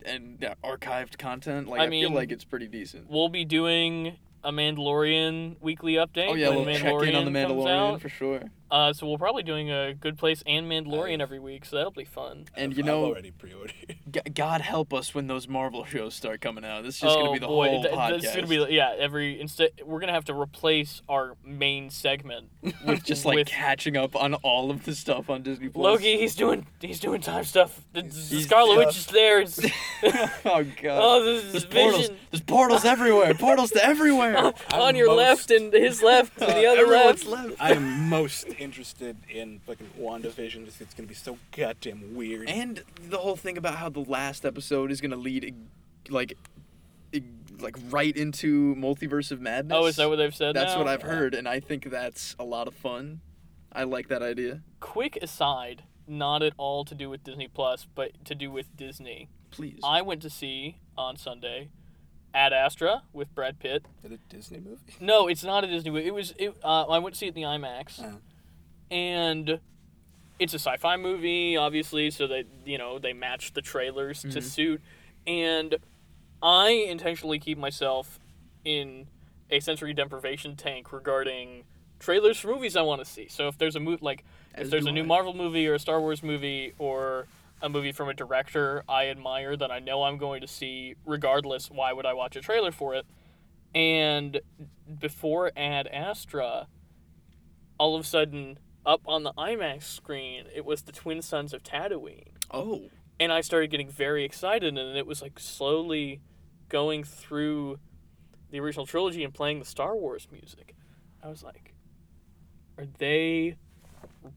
and 0.05 0.39
yeah, 0.41 0.55
archived 0.65 1.17
content. 1.19 1.69
Like 1.69 1.81
I 1.81 1.85
I, 1.85 1.91
feel 1.91 2.11
like 2.13 2.33
it's 2.33 2.45
pretty 2.45 2.67
decent. 2.67 3.09
we'll 3.09 3.29
be 3.29 3.45
doing 3.45 4.17
a 4.45 4.53
Mandalorian 4.53 5.57
weekly 5.61 5.95
update. 5.95 6.29
Oh 6.29 6.35
yeah, 6.35 6.51
we'll 6.51 6.65
check 6.77 7.03
in 7.09 7.15
on 7.15 7.25
the 7.25 7.31
Mandalorian 7.31 8.01
for 8.01 8.09
sure. 8.09 8.43
Uh, 8.71 8.93
so 8.93 9.07
we'll 9.07 9.19
probably 9.19 9.43
doing 9.43 9.71
a 9.71 9.95
Good 9.95 10.19
Place 10.19 10.43
and 10.47 10.67
Mandalorian 10.71 11.21
every 11.21 11.39
week, 11.39 11.65
so 11.65 11.77
that'll 11.77 11.93
be 11.93 12.05
fun. 12.05 12.47
And 12.57 12.73
I've- 12.73 12.77
you 12.77 12.83
I've 12.83 12.87
know- 12.87 13.05
already 13.05 13.31
pre-ordered. 13.31 13.75
G- 14.11 14.21
God 14.35 14.61
help 14.63 14.93
us 14.93 15.15
when 15.15 15.27
those 15.27 15.47
Marvel 15.47 15.85
shows 15.85 16.15
start 16.15 16.41
coming 16.41 16.65
out. 16.65 16.83
This 16.83 16.97
is 16.97 17.01
just 17.03 17.17
oh 17.17 17.21
gonna 17.23 17.33
be 17.35 17.39
the 17.41 17.47
boy, 17.47 17.69
whole 17.69 17.83
th- 17.83 17.95
podcast. 17.95 18.21
this 18.23 18.31
is 18.31 18.37
gonna 18.37 18.47
be 18.67 18.75
yeah. 18.75 18.95
Every 18.99 19.41
instead, 19.41 19.71
we're 19.85 20.01
gonna 20.01 20.13
have 20.13 20.25
to 20.27 20.35
replace 20.35 21.03
our 21.09 21.37
main 21.45 21.91
segment. 21.91 22.49
with 22.87 23.05
just 23.05 23.25
like 23.25 23.37
with- 23.37 23.49
catching 23.49 23.97
up 23.97 24.17
on 24.17 24.35
all 24.35 24.71
of 24.71 24.85
the 24.85 24.95
stuff 24.95 25.29
on 25.31 25.43
Disney 25.43 25.69
Plus. 25.69 25.83
Loki, 25.85 26.17
he's 26.19 26.35
doing 26.35 26.67
he's 26.81 27.01
doing 27.01 27.21
time 27.21 27.45
stuff. 27.45 27.81
The, 27.93 28.03
the 28.03 28.09
He's 28.09 28.45
Scarlet 28.47 28.79
Witch 28.79 28.97
is 28.97 29.07
there. 29.07 29.41
It's, 29.41 29.59
oh 30.45 30.65
god. 30.83 31.01
oh, 31.03 31.25
this 31.25 31.45
is 31.45 31.53
There's 31.53 31.65
portals. 31.67 31.97
Vision 32.03 32.17
There's 32.31 32.43
portals 32.43 32.85
everywhere. 32.85 33.35
Portals 33.35 33.71
to 33.73 33.85
everywhere. 33.85 34.37
on 34.39 34.55
I'm 34.73 34.97
your 34.97 35.09
most- 35.09 35.17
left 35.19 35.51
and 35.51 35.73
his 35.73 36.03
left 36.03 36.41
and 36.41 36.53
the 36.53 36.67
other 36.67 36.81
Everyone's 36.83 37.27
left. 37.27 37.49
left. 37.51 37.57
I 37.63 37.73
am 37.73 38.09
most 38.09 38.47
interested 38.59 39.17
in 39.29 39.61
fucking 39.61 39.91
WandaVision. 40.01 40.67
It's, 40.67 40.81
it's 40.81 40.95
gonna 40.95 41.09
be 41.09 41.15
so 41.15 41.39
goddamn 41.57 42.15
weird. 42.15 42.49
And 42.49 42.83
the 43.09 43.19
whole 43.19 43.37
thing 43.37 43.57
about 43.59 43.77
how 43.77 43.89
the 43.89 44.01
last 44.01 44.45
episode 44.45 44.91
is 44.91 45.01
gonna 45.01 45.17
lead, 45.17 45.55
like, 46.09 46.37
like 47.61 47.77
right 47.91 48.17
into 48.17 48.75
multiverse 48.75 49.31
of 49.31 49.41
madness. 49.41 49.77
Oh, 49.79 49.87
is 49.87 49.97
that 49.97 50.09
what 50.09 50.17
they've 50.17 50.35
said? 50.35 50.55
That's 50.57 50.73
now? 50.75 50.79
what 50.79 50.89
I've 50.89 51.03
heard, 51.03 51.35
and 51.35 51.49
I 51.49 51.61
think 51.61 51.91
that's 51.91 52.35
a 52.39 52.45
lot 52.45 52.67
of 52.69 52.75
fun. 52.75 53.21
I 53.73 53.85
like 53.85 54.09
that 54.09 54.23
idea. 54.23 54.61
Quick 54.81 55.17
aside, 55.21 55.83
not 56.07 56.43
at 56.43 56.53
all 56.57 56.85
to 56.85 56.95
do 56.95 57.11
with 57.11 57.25
Disney 57.25 57.49
Plus, 57.49 57.87
but 57.95 58.25
to 58.25 58.35
do 58.35 58.51
with 58.51 58.77
Disney. 58.77 59.29
Please. 59.51 59.81
I 59.85 60.03
went 60.03 60.23
to 60.23 60.31
see 60.31 60.79
on 60.99 61.17
Sunday 61.17 61.69
Ad 62.35 62.53
Astra 62.53 63.03
with 63.13 63.33
Brad 63.35 63.59
Pitt. 63.61 63.87
Is 64.03 64.11
it 64.11 64.21
a 64.29 64.35
Disney 64.35 64.59
movie? 64.59 64.81
No, 65.01 65.29
it's 65.29 65.45
not 65.45 65.63
a 65.65 65.67
Disney 65.69 65.91
movie. 65.91 66.07
It 66.07 66.15
was. 66.15 66.35
It, 66.39 66.57
uh, 66.65 66.83
I 66.87 66.99
went 66.99 67.15
to 67.15 67.19
see 67.19 67.27
it 67.27 67.37
in 67.37 67.43
the 67.43 67.43
IMAX, 67.49 68.01
Uh-huh. 68.01 68.17
And 68.91 69.61
it's 70.39 70.53
a 70.55 70.59
sci-fi 70.59 70.97
movie, 70.97 71.57
obviously. 71.57 72.11
So 72.11 72.27
they 72.27 72.45
you 72.65 72.79
know 72.79 72.99
they 72.99 73.13
match 73.13 73.53
the 73.53 73.63
trailers 73.63 74.23
to 74.23 74.29
Mhm. 74.29 74.43
suit, 74.43 74.83
and 75.27 75.77
I 76.43 76.71
intentionally 76.71 77.39
keep 77.39 77.57
myself 77.59 78.19
in 78.65 79.07
a 79.51 79.61
sensory 79.61 79.95
deprivation 79.95 80.57
tank 80.57 80.93
regarding 80.93 81.65
trailers 82.01 82.39
for 82.41 82.49
movies 82.49 82.77
I 82.77 82.83
want 82.83 83.01
to 83.01 83.05
see. 83.05 83.29
So 83.29 83.49
if 83.49 83.57
there's 83.59 83.77
a 83.77 83.81
movie 83.81 84.05
like 84.05 84.25
As 84.55 84.67
if 84.67 84.71
there's 84.71 84.87
a 84.87 84.93
new 84.93 85.03
I. 85.03 85.07
Marvel 85.07 85.35
movie 85.35 85.67
or 85.69 85.75
a 85.75 85.79
Star 85.79 86.01
Wars 86.01 86.23
movie 86.23 86.75
or 86.79 87.27
a 87.63 87.69
movie 87.69 87.93
from 87.93 88.09
a 88.09 88.15
director 88.15 88.83
I 88.89 89.09
admire 89.09 89.57
that 89.57 89.71
I 89.71 89.79
know 89.79 90.03
I'm 90.03 90.19
going 90.19 90.41
to 90.43 90.47
see, 90.47 90.97
regardless, 91.07 91.71
why 91.71 91.93
would 91.93 92.05
I 92.05 92.13
watch 92.13 92.37
a 92.37 92.41
trailer 92.41 92.73
for 92.73 92.95
it? 92.95 93.07
And 93.75 94.41
before 95.01 95.51
Ad 95.57 95.87
Astra, 95.87 96.67
all 97.79 97.95
of 97.97 98.05
a 98.05 98.07
sudden, 98.07 98.59
up 98.87 99.03
on 99.07 99.23
the 99.23 99.33
IMAX 99.35 99.85
screen, 99.85 100.45
it 100.55 100.65
was 100.65 100.83
the 100.83 100.93
Twin 100.93 101.23
Suns 101.23 101.53
of 101.53 101.63
Tatooine. 101.63 102.29
Oh, 102.51 102.91
And 103.19 103.33
I 103.33 103.41
started 103.41 103.71
getting 103.71 103.89
very 103.89 104.25
excited, 104.25 104.77
and 104.77 104.97
it 104.97 105.07
was 105.07 105.23
like 105.23 105.39
slowly 105.39 106.21
going 106.69 107.05
through 107.05 107.79
the 108.51 108.61
original 108.61 108.87
trilogy 108.87 109.25
and 109.25 109.33
playing 109.33 109.59
the 109.59 109.65
Star 109.65 109.97
Wars 109.97 110.29
music. 110.31 110.75
I 111.23 111.29
was 111.29 111.43
like, 111.43 111.75
are 112.79 112.87
they 112.99 113.57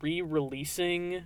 re 0.02 0.22
releasing 0.22 1.24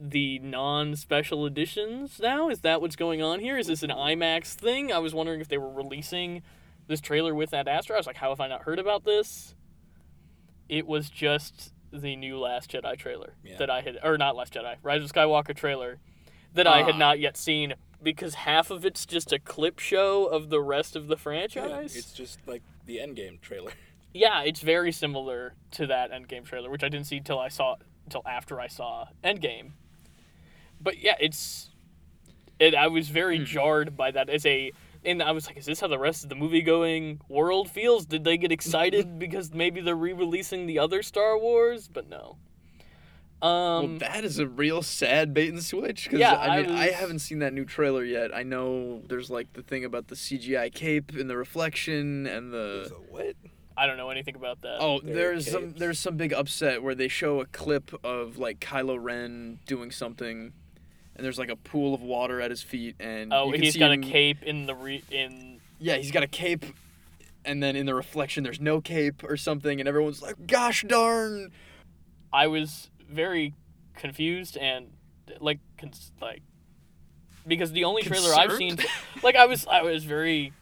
the 0.00 0.38
non 0.38 0.96
special 0.96 1.46
editions 1.46 2.18
now? 2.20 2.48
Is 2.48 2.60
that 2.60 2.80
what's 2.80 2.96
going 2.96 3.22
on 3.22 3.40
here? 3.40 3.58
Is 3.58 3.66
this 3.66 3.82
an 3.82 3.90
IMAX 3.90 4.54
thing? 4.54 4.92
I 4.92 4.98
was 4.98 5.14
wondering 5.14 5.40
if 5.40 5.48
they 5.48 5.58
were 5.58 5.72
releasing 5.72 6.42
this 6.88 7.00
trailer 7.00 7.34
with 7.34 7.50
that 7.50 7.68
Astra. 7.68 7.96
I 7.96 7.98
was 7.98 8.06
like, 8.06 8.16
how 8.16 8.30
have 8.30 8.40
I 8.40 8.48
not 8.48 8.62
heard 8.62 8.78
about 8.78 9.04
this? 9.04 9.54
It 10.68 10.86
was 10.86 11.10
just 11.10 11.72
the 11.92 12.16
new 12.16 12.38
Last 12.38 12.70
Jedi 12.72 12.96
trailer 12.96 13.34
Yeah. 13.44 13.56
that 13.58 13.70
I 13.70 13.82
had, 13.82 13.98
or 14.02 14.16
not 14.18 14.34
Last 14.36 14.54
Jedi, 14.54 14.76
Rise 14.82 15.02
of 15.04 15.12
Skywalker 15.12 15.54
trailer 15.54 15.98
that 16.54 16.66
I 16.66 16.82
had 16.82 16.94
Ah. 16.94 16.98
not 16.98 17.18
yet 17.18 17.36
seen 17.36 17.74
because 18.02 18.34
half 18.34 18.70
of 18.70 18.84
it's 18.84 19.06
just 19.06 19.32
a 19.32 19.38
clip 19.38 19.78
show 19.78 20.26
of 20.26 20.50
the 20.50 20.60
rest 20.60 20.96
of 20.96 21.06
the 21.06 21.14
Yeah, 21.14 21.20
franchise. 21.22 21.96
it's 21.96 22.12
just 22.12 22.38
like 22.46 22.62
the 22.86 22.96
Endgame 22.98 23.40
trailer. 23.40 23.72
Yeah, 24.14 24.42
it's 24.42 24.60
very 24.60 24.92
similar 24.92 25.54
to 25.70 25.86
that 25.86 26.10
Endgame 26.10 26.44
trailer, 26.44 26.68
which 26.68 26.84
I 26.84 26.90
didn't 26.90 27.06
see 27.06 27.18
till 27.20 27.38
I 27.38 27.48
saw 27.48 27.76
until 28.04 28.20
after 28.26 28.60
I 28.60 28.66
saw 28.66 29.06
Endgame. 29.24 29.70
But 30.78 30.98
yeah, 30.98 31.14
it's 31.18 31.70
it, 32.58 32.74
I 32.74 32.88
was 32.88 33.08
very 33.08 33.38
Hmm. 33.38 33.44
jarred 33.44 33.96
by 33.96 34.10
that 34.10 34.28
as 34.28 34.44
a 34.44 34.70
and 35.04 35.22
I 35.22 35.32
was 35.32 35.46
like, 35.46 35.56
is 35.56 35.66
this 35.66 35.80
how 35.80 35.88
the 35.88 35.98
rest 35.98 36.22
of 36.22 36.28
the 36.28 36.34
movie 36.34 36.62
going 36.62 37.20
world 37.28 37.70
feels? 37.70 38.06
Did 38.06 38.24
they 38.24 38.36
get 38.36 38.52
excited 38.52 39.18
because 39.18 39.52
maybe 39.52 39.80
they're 39.80 39.94
re-releasing 39.94 40.66
the 40.66 40.78
other 40.78 41.02
Star 41.02 41.38
Wars? 41.38 41.88
But 41.88 42.08
no. 42.08 42.36
well, 43.40 43.50
Um, 43.50 43.98
that 43.98 44.24
is 44.24 44.38
a 44.38 44.46
real 44.46 44.82
sad 44.82 45.34
bait 45.34 45.48
and 45.52 45.62
switch. 45.62 46.04
Because 46.04 46.20
Yeah, 46.20 46.36
I 46.36 46.62
mean, 46.62 46.70
I 46.70 46.88
I, 46.88 46.90
haven't 46.90 47.18
seen 47.20 47.40
that 47.40 47.52
new 47.52 47.64
trailer 47.64 48.04
yet. 48.04 48.34
I 48.34 48.42
know 48.44 49.02
there's 49.08 49.30
like 49.30 49.52
the 49.54 49.62
thing 49.62 49.84
about 49.84 50.08
the 50.08 50.14
CGI 50.14 50.72
cape 50.72 51.12
and 51.12 51.28
the 51.28 51.36
reflection 51.36 52.26
and 52.26 52.52
the. 52.52 52.90
What? 53.08 53.34
I 53.76 53.86
don't 53.86 53.96
know 53.96 54.10
anything 54.10 54.36
about 54.36 54.60
that. 54.62 54.76
Oh, 54.80 55.00
Their 55.00 55.14
there's 55.14 55.50
some 55.50 55.72
there's 55.72 55.98
some 55.98 56.16
big 56.16 56.32
upset 56.32 56.82
where 56.82 56.94
they 56.94 57.08
show 57.08 57.40
a 57.40 57.46
clip 57.46 57.90
of 58.04 58.38
like 58.38 58.60
Kylo 58.60 58.98
Ren 59.02 59.58
doing 59.66 59.90
something, 59.90 60.52
and 61.16 61.24
there's 61.24 61.38
like 61.38 61.50
a 61.50 61.56
pool 61.56 61.94
of 61.94 62.02
water 62.02 62.40
at 62.40 62.50
his 62.50 62.62
feet, 62.62 62.96
and 63.00 63.32
oh, 63.32 63.46
you 63.46 63.52
can 63.54 63.62
he's 63.62 63.76
got 63.76 63.92
him- 63.92 64.02
a 64.02 64.06
cape 64.06 64.42
in 64.42 64.66
the 64.66 64.74
re- 64.74 65.04
in 65.10 65.60
Yeah, 65.78 65.96
he's 65.96 66.10
got 66.10 66.22
a 66.22 66.28
cape, 66.28 66.64
and 67.44 67.62
then 67.62 67.76
in 67.76 67.86
the 67.86 67.94
reflection 67.94 68.44
there's 68.44 68.60
no 68.60 68.80
cape 68.80 69.22
or 69.24 69.36
something, 69.36 69.78
and 69.80 69.88
everyone's 69.88 70.22
like, 70.22 70.46
"Gosh 70.46 70.84
darn!" 70.86 71.50
I 72.32 72.46
was 72.46 72.90
very 73.08 73.54
confused 73.94 74.56
and 74.56 74.86
like 75.40 75.58
cons- 75.78 76.12
like 76.20 76.42
because 77.46 77.72
the 77.72 77.84
only 77.84 78.02
trailer 78.02 78.34
I've 78.34 78.52
seen 78.52 78.78
like 79.22 79.36
I 79.36 79.46
was 79.46 79.66
I 79.66 79.82
was 79.82 80.04
very 80.04 80.52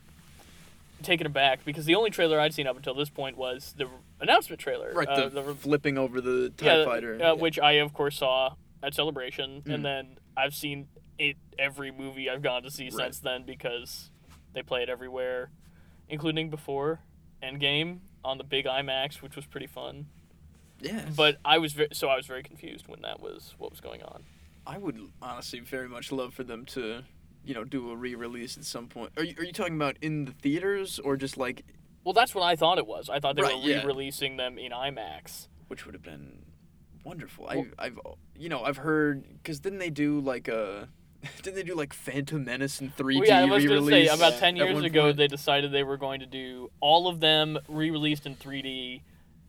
taken 1.02 1.26
aback 1.26 1.64
because 1.64 1.84
the 1.86 1.94
only 1.94 2.10
trailer 2.10 2.38
I'd 2.40 2.52
seen 2.52 2.66
up 2.66 2.76
until 2.76 2.94
this 2.94 3.08
point 3.08 3.36
was 3.36 3.74
the 3.78 3.86
announcement 4.20 4.60
trailer 4.60 4.92
Right, 4.92 5.08
uh, 5.08 5.28
the, 5.30 5.42
re- 5.42 5.54
flipping 5.54 5.96
over 5.96 6.20
the 6.20 6.50
Tie 6.56 6.66
yeah, 6.78 6.84
Fighter. 6.84 7.14
uh, 7.14 7.18
Yeah. 7.18 7.32
which 7.32 7.58
I 7.58 7.72
of 7.72 7.92
course 7.94 8.18
saw 8.18 8.54
at 8.82 8.94
Celebration 8.94 9.62
Mm. 9.62 9.74
and 9.74 9.84
then 9.84 10.06
I've 10.40 10.54
seen 10.54 10.88
it 11.18 11.36
every 11.58 11.90
movie 11.92 12.30
I've 12.30 12.42
gone 12.42 12.62
to 12.62 12.70
see 12.70 12.84
Right. 12.84 12.92
since 12.92 13.20
then 13.20 13.44
because 13.44 14.10
they 14.54 14.62
play 14.62 14.82
it 14.82 14.88
everywhere 14.88 15.50
including 16.08 16.50
before 16.50 17.00
Endgame 17.42 17.98
on 18.24 18.38
the 18.38 18.44
big 18.44 18.64
IMAX 18.64 19.20
which 19.22 19.36
was 19.36 19.46
pretty 19.46 19.66
fun 19.66 20.06
yeah, 20.82 21.04
but 21.14 21.36
I 21.44 21.58
was 21.58 21.74
very, 21.74 21.88
so 21.92 22.08
I 22.08 22.16
was 22.16 22.24
very 22.26 22.42
confused 22.42 22.88
when 22.88 23.02
that 23.02 23.20
was 23.20 23.54
what 23.58 23.70
was 23.70 23.80
going 23.82 24.02
on. 24.02 24.24
I 24.66 24.78
would 24.78 24.98
honestly 25.20 25.60
very 25.60 25.88
much 25.90 26.10
love 26.10 26.32
for 26.32 26.42
them 26.42 26.64
to, 26.66 27.02
you 27.44 27.52
know, 27.52 27.64
do 27.64 27.90
a 27.90 27.96
re-release 27.96 28.56
at 28.56 28.64
some 28.64 28.86
point. 28.88 29.12
Are 29.18 29.22
you, 29.22 29.34
are 29.36 29.44
you 29.44 29.52
talking 29.52 29.74
about 29.76 29.98
in 30.00 30.24
the 30.24 30.32
theaters 30.32 30.98
or 30.98 31.18
just 31.18 31.36
like, 31.36 31.64
Well, 32.02 32.14
that's 32.14 32.34
what 32.34 32.44
I 32.44 32.56
thought 32.56 32.78
it 32.78 32.86
was. 32.86 33.10
I 33.10 33.20
thought 33.20 33.36
they 33.36 33.42
Right, 33.42 33.56
were 33.56 33.66
re-releasing 33.68 34.38
them 34.38 34.56
in 34.56 34.72
IMAX. 34.72 35.48
which 35.68 35.84
would 35.84 35.94
have 35.94 36.02
been 36.02 36.46
wonderful. 37.04 37.46
Well- 37.46 37.66
I, 37.78 37.86
I've, 37.86 37.98
you 38.36 38.48
know, 38.48 38.62
I've 38.62 38.78
heard 38.78 39.24
because 39.42 39.60
didn't 39.60 39.78
they 39.78 39.90
do 39.90 40.20
like 40.20 40.48
uh, 40.48 40.52
a, 40.52 40.88
didn't 41.42 41.56
they 41.56 41.62
do 41.62 41.74
like 41.74 41.92
Phantom 41.92 42.42
Menace 42.44 42.80
in 42.80 42.90
3D 42.90 43.18
Well, 43.20 43.28
yeah, 43.28 43.40
I 43.40 43.44
was 43.44 43.62
to 43.64 43.68
say 43.68 43.74
re-release? 43.74 44.14
about 44.14 44.34
ten 44.38 44.56
years 44.56 44.82
ago 44.82 45.02
point? 45.04 45.16
they 45.18 45.26
decided 45.28 45.72
they 45.72 45.82
were 45.84 45.96
going 45.98 46.20
to 46.20 46.26
do 46.26 46.70
all 46.80 47.08
of 47.08 47.20
them 47.20 47.58
re-released 47.68 48.24
in 48.26 48.34
3D, 48.36 49.02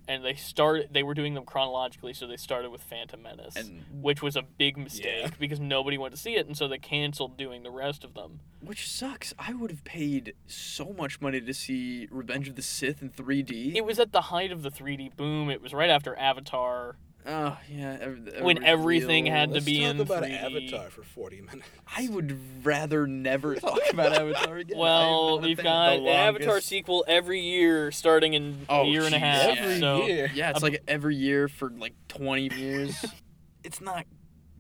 and 0.08 0.26
they 0.26 0.34
started. 0.34 0.90
They 0.92 1.04
were 1.04 1.14
doing 1.14 1.34
them 1.34 1.46
chronologically, 1.46 2.12
so 2.14 2.28
they 2.28 2.36
started 2.36 2.72
with 2.72 2.82
Phantom 2.82 3.22
Menace, 3.22 3.56
And- 3.56 3.86
which 4.02 4.22
was 4.22 4.36
a 4.36 4.42
big 4.42 4.78
mistake 4.78 5.22
Yeah. 5.22 5.30
because 5.40 5.62
nobody 5.62 5.98
went 5.98 6.14
to 6.14 6.20
see 6.20 6.36
it, 6.36 6.46
and 6.48 6.58
so 6.58 6.68
they 6.68 6.78
canceled 6.78 7.38
doing 7.38 7.64
the 7.64 7.72
rest 7.72 8.04
of 8.04 8.16
them. 8.16 8.42
Which 8.60 8.90
sucks. 8.90 9.34
I 9.40 9.54
would 9.54 9.72
have 9.72 9.86
paid 9.86 10.34
so 10.48 10.94
much 10.98 11.22
money 11.22 11.40
to 11.40 11.54
see 11.54 12.08
Revenge 12.12 12.50
of 12.50 12.56
the 12.56 12.62
Sith 12.62 13.02
in 13.02 13.10
3D. 13.12 13.76
It 13.76 13.86
was 13.86 13.98
at 13.98 14.12
the 14.12 14.22
height 14.24 14.52
of 14.52 14.62
the 14.64 14.70
3D 14.72 15.16
boom. 15.16 15.50
It 15.50 15.62
was 15.62 15.74
right 15.74 15.90
after 15.90 16.18
Avatar. 16.18 16.98
Oh 17.26 17.58
yeah, 17.70 17.98
ev- 18.02 18.38
When 18.42 18.64
everything 18.64 19.26
real- 19.26 19.34
had 19.34 19.50
to 19.50 19.54
Let's 19.56 19.66
be 19.66 19.80
talk 19.82 19.90
in 19.92 20.00
about 20.02 20.24
3D. 20.24 20.44
Avatar 20.44 20.90
for 20.90 21.04
40 21.04 21.42
minutes. 21.42 21.68
I 21.96 22.08
would 22.10 22.40
rather 22.66 23.06
never 23.06 23.56
talk 23.58 23.80
about 23.92 24.14
Avatar 24.14 24.58
again. 24.58 24.78
Well, 24.78 25.36
not 25.38 25.44
a 25.44 25.48
we've 25.48 25.58
got 25.62 25.98
the 25.98 26.02
an 26.04 26.08
Avatar 26.08 26.62
sequel 26.62 27.06
every 27.08 27.40
year, 27.42 27.92
starting 27.92 28.34
in 28.34 28.66
Oh, 28.70 28.82
a 28.82 28.86
year 28.88 29.04
and 29.04 29.14
a 29.14 29.20
half. 29.20 29.56
yeah. 29.56 29.62
Every 29.64 29.80
so 29.80 30.06
year. 30.08 30.32
Yeah, 30.34 30.50
it's 30.52 30.64
like 30.64 30.82
every 30.88 31.16
year 31.16 31.48
for 31.48 31.70
like 31.70 31.94
20 32.08 32.56
years. 32.56 33.06
it's 33.64 33.82
not 33.82 34.06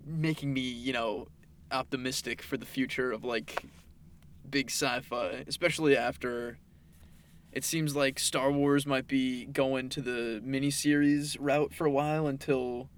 making 0.05 0.53
me, 0.53 0.61
you 0.61 0.93
know, 0.93 1.27
optimistic 1.71 2.41
for 2.41 2.57
the 2.57 2.65
future 2.65 3.11
of 3.11 3.23
like 3.23 3.63
big 4.49 4.69
sci-fi, 4.69 5.45
especially 5.47 5.95
after 5.97 6.57
it 7.51 7.63
seems 7.63 7.95
like 7.95 8.17
Star 8.19 8.51
Wars 8.51 8.85
might 8.85 9.07
be 9.07 9.45
going 9.45 9.89
to 9.89 10.01
the 10.01 10.41
miniseries 10.45 11.35
route 11.39 11.73
for 11.73 11.85
a 11.85 11.91
while 11.91 12.27
until 12.27 12.89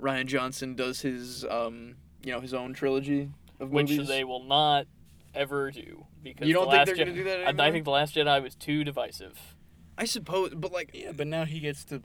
Rian 0.00 0.26
Johnson 0.26 0.74
does 0.74 1.00
his 1.02 1.44
um, 1.44 1.96
you 2.24 2.32
know, 2.32 2.40
his 2.40 2.54
own 2.54 2.72
trilogy 2.74 3.30
of 3.60 3.70
which 3.70 3.90
movies. 3.90 4.08
they 4.08 4.24
will 4.24 4.44
not 4.44 4.86
ever 5.34 5.70
do 5.70 6.04
because 6.22 6.46
You 6.46 6.54
don't 6.54 6.66
the 6.66 6.70
think 6.72 6.78
Last 6.78 6.86
they're 6.88 7.04
gonna 7.06 7.16
do 7.16 7.24
that 7.24 7.60
I- 7.60 7.68
I, 7.68 7.70
think 7.70 7.84
the 7.84 7.90
Last 7.90 8.14
Jedi 8.14 8.42
was 8.42 8.54
too 8.54 8.84
divisive. 8.84 9.56
I 9.96 10.04
suppose, 10.04 10.52
but 10.54 10.72
like 10.72 10.90
Yeah, 10.92 11.12
but 11.12 11.26
now 11.26 11.44
he 11.44 11.60
gets 11.60 11.84
to 11.86 12.02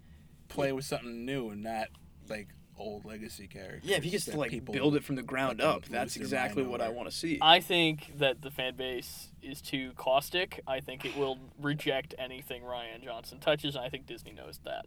play 0.47 0.71
with 0.71 0.85
something 0.85 1.25
new 1.25 1.49
and 1.49 1.63
not 1.63 1.87
like 2.29 2.47
old 2.77 3.05
legacy 3.05 3.47
characters. 3.47 3.83
yeah, 3.83 3.97
if 3.97 4.03
he 4.03 4.09
gets 4.09 4.25
to 4.25 4.37
like 4.37 4.65
build 4.65 4.95
it 4.95 5.03
from 5.03 5.15
the 5.15 5.23
ground 5.23 5.61
up, 5.61 5.85
that's 5.85 6.15
exactly 6.15 6.63
what 6.63 6.81
I 6.81 6.89
want 6.89 7.09
to 7.09 7.15
see. 7.15 7.39
I 7.41 7.59
think 7.59 8.17
that 8.17 8.41
the 8.41 8.51
fan 8.51 8.75
base 8.75 9.29
is 9.41 9.61
too 9.61 9.91
caustic. 9.95 10.61
I 10.67 10.79
think 10.79 11.05
it 11.05 11.17
will 11.17 11.39
reject 11.59 12.13
anything 12.17 12.61
Rian 12.63 13.03
Johnson 13.03 13.39
touches, 13.39 13.75
and 13.75 13.83
I 13.83 13.89
think 13.89 14.05
Disney 14.05 14.33
knows 14.33 14.59
that. 14.65 14.85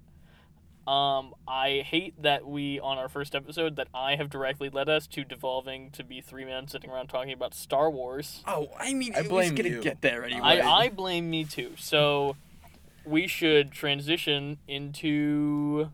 Um, 0.91 1.35
I 1.47 1.85
hate 1.87 2.21
that 2.23 2.47
we 2.47 2.81
on 2.81 2.97
our 2.99 3.09
first 3.09 3.35
episode 3.35 3.77
that 3.77 3.89
I 3.95 4.17
have 4.17 4.31
directly 4.31 4.71
led 4.71 4.89
us 4.89 5.07
to 5.09 5.25
devolving 5.25 5.91
to 5.91 6.03
be 6.03 6.21
three 6.21 6.45
men 6.45 6.69
sitting 6.69 6.91
around 6.91 7.09
talking 7.09 7.33
about 7.33 7.55
Star 7.55 7.91
Wars. 7.91 8.43
Oh, 8.47 8.69
I 8.79 8.95
mean, 8.95 9.15
I 9.15 9.19
it 9.19 9.23
was 9.25 9.29
blame 9.29 9.55
gonna 9.55 9.69
you. 9.69 9.83
get 9.83 10.01
there 10.01 10.25
anyway. 10.25 10.41
I, 10.43 10.85
I 10.85 10.89
blame 10.89 11.29
me 11.31 11.45
too. 11.45 11.73
So 11.77 12.35
we 13.05 13.27
should 13.27 13.73
transition 13.73 14.59
into 14.67 15.91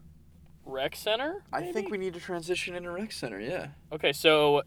Rec 0.67 0.97
Center. 0.97 1.43
I 1.53 1.63
think 1.73 1.91
we 1.91 1.97
need 1.97 2.13
to 2.15 2.21
transition 2.21 2.75
into 2.75 2.91
rec 2.91 3.13
center. 3.13 3.41
Yeah. 3.41 3.69
Okay, 3.93 4.13
so 4.13 4.63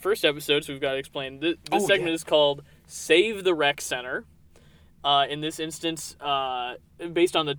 first 0.00 0.24
episode, 0.24 0.64
so 0.64 0.72
we've 0.72 0.82
got 0.82 0.92
to 0.92 0.98
explain. 0.98 1.40
This, 1.40 1.56
this 1.70 1.82
Oh, 1.82 1.86
segment 1.86 2.10
yeah. 2.10 2.14
is 2.14 2.24
called 2.24 2.62
"Save 2.86 3.42
the 3.44 3.54
Rec 3.54 3.80
Center." 3.80 4.24
Uh, 5.02 5.26
in 5.30 5.40
this 5.40 5.58
instance, 5.60 6.16
uh, 6.20 6.74
based 7.12 7.34
on 7.36 7.46
the 7.46 7.56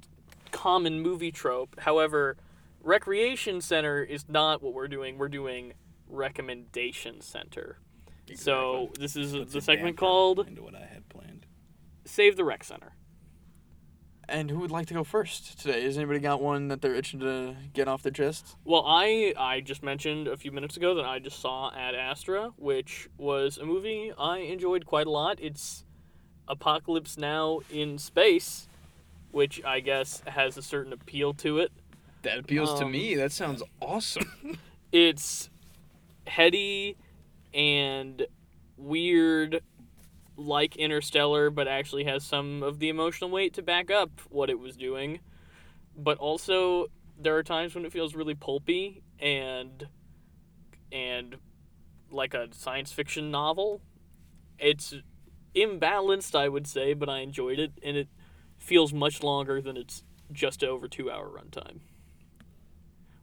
common 0.52 1.00
movie 1.02 1.32
trope. 1.32 1.80
However, 1.80 2.38
recreation 2.84 3.62
center 3.62 4.04
is 4.04 4.28
not 4.30 4.62
what 4.62 4.74
we're 4.74 4.88
doing. 4.90 5.18
We're 5.18 5.30
doing 5.30 5.74
recommendation 6.08 7.22
center. 7.22 7.78
Exactly. 8.28 8.36
So 8.36 8.90
this 9.00 9.16
is 9.16 9.32
Puts 9.34 9.54
the 9.54 9.62
segment 9.62 9.98
called 9.98 10.46
into 10.48 10.62
what 10.62 10.76
I 10.76 10.86
had 10.86 11.08
planned. 11.10 11.46
"Save 12.06 12.36
the 12.38 12.44
Rec 12.44 12.64
Center." 12.64 12.94
And 14.32 14.50
who 14.52 14.60
would 14.60 14.72
like 14.72 14.88
to 14.88 14.94
go 14.94 15.04
first 15.04 15.60
today? 15.60 15.84
Has 15.84 15.98
anybody 15.98 16.20
got 16.20 16.42
one 16.42 16.68
that 16.70 16.82
they're 16.82 16.96
itching 16.96 17.20
to 17.22 17.56
get 17.74 17.88
off 17.88 18.04
their 18.04 18.12
chest? 18.12 18.56
Well, 18.64 18.84
I 18.86 19.34
I 19.38 19.62
just 19.62 19.84
mentioned 19.84 20.28
a 20.28 20.38
few 20.38 20.52
minutes 20.52 20.78
ago 20.78 20.94
that 20.96 21.06
I 21.06 21.20
just 21.20 21.40
saw 21.40 21.72
Ad 21.76 21.96
Astra, 21.96 22.52
which 22.58 23.10
was 23.18 23.58
a 23.58 23.66
movie 23.66 24.12
I 24.18 24.40
enjoyed 24.40 24.86
quite 24.86 25.08
a 25.08 25.12
lot. 25.12 25.40
It's 25.42 25.86
Apocalypse 26.48 27.18
Now 27.18 27.60
in 27.72 27.98
space, 27.98 28.68
which 29.32 29.64
I 29.64 29.80
guess 29.80 30.22
has 30.28 30.58
a 30.58 30.62
certain 30.62 30.94
appeal 30.94 31.34
to 31.36 31.60
it. 31.60 31.72
That 32.24 32.40
appeals 32.40 32.78
to 32.80 32.86
Um, 32.86 32.92
me. 32.92 33.16
That 33.16 33.32
sounds 33.32 33.64
awesome. 33.82 34.32
It's 34.92 35.52
heady 36.26 36.98
and 37.54 38.26
weird 38.76 39.62
like 40.40 40.76
Interstellar, 40.78 41.50
but 41.50 41.68
actually 41.68 42.06
has 42.06 42.24
some 42.24 42.64
of 42.64 42.80
the 42.80 42.90
emotional 42.90 43.30
weight 43.30 43.54
to 43.56 43.62
back 43.62 43.92
up 43.92 44.10
what 44.30 44.50
it 44.50 44.58
was 44.60 44.76
doing. 44.78 45.20
But 45.96 46.18
also 46.18 46.88
there 47.20 47.36
are 47.36 47.44
times 47.44 47.76
when 47.76 47.86
it 47.86 47.92
feels 47.92 48.16
really 48.16 48.36
pulpy 48.36 49.04
and 49.20 49.88
and 50.92 51.38
like 52.10 52.34
a 52.34 52.48
science 52.52 52.92
fiction 52.92 53.30
novel. 53.30 53.82
It's 54.58 54.94
imbalanced, 55.56 56.36
I 56.36 56.50
would 56.50 56.68
say, 56.68 56.94
but 56.94 57.10
I 57.10 57.20
enjoyed 57.20 57.60
it 57.60 57.74
and 57.84 57.98
it 57.98 58.08
feels 58.58 58.94
much 58.94 59.22
longer 59.22 59.62
than 59.62 59.78
its 59.78 60.04
just 60.32 60.64
over 60.64 60.88
2 60.88 61.12
hour 61.12 61.28
runtime. 61.30 61.80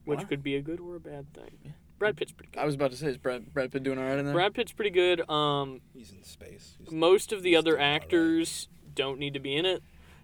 Which 0.05 0.21
Wow. 0.21 0.27
could 0.27 0.43
be 0.43 0.55
a 0.55 0.63
good 0.63 0.81
or 0.81 0.97
a 0.97 1.01
bad 1.01 1.33
thing. 1.33 1.75
Brad 1.99 2.17
Pitt's 2.17 2.33
pretty 2.33 2.51
good. 2.53 2.61
I 2.61 2.65
was 2.67 2.75
about 2.75 2.91
to 2.91 2.97
say, 2.97 3.07
is 3.09 3.17
Brad, 3.19 3.53
Brad 3.55 3.73
Pitt 3.73 3.83
doing 3.83 3.99
all 3.99 4.05
right 4.05 4.19
in 4.19 4.25
there? 4.27 4.35
Brad 4.35 4.55
Pitt's 4.55 4.73
pretty 4.73 4.91
good. 4.91 5.29
Um, 5.31 5.81
He's 5.95 6.13
in 6.13 6.23
space. 6.23 6.77
He's- 6.79 6.91
most 6.93 7.33
of 7.33 7.43
the 7.43 7.57
other 7.57 7.73
doing 7.73 7.83
all 7.83 7.87
right. 7.89 7.95
actors 7.95 8.69
don't 8.95 9.19
need 9.19 9.35
to 9.35 9.41
be 9.41 9.55
in 9.57 9.65
it. 9.67 9.83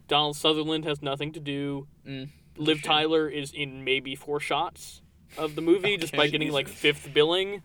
Donald 0.09 0.37
Sutherland 0.37 0.85
has 0.85 1.01
nothing 1.01 1.33
to 1.33 1.41
do. 1.41 1.87
Mm, 2.07 2.29
Liv 2.57 2.79
shame. 2.79 2.83
Tyler 2.83 3.29
is 3.29 3.53
in 3.53 3.85
maybe 3.85 4.15
four 4.15 4.41
shots 4.41 5.01
of 5.39 5.55
the 5.55 5.63
movie, 5.63 5.97
despite 5.97 6.21
Okay. 6.21 6.31
getting 6.33 6.53
like 6.53 6.69
fifth 6.69 7.13
billing. 7.15 7.63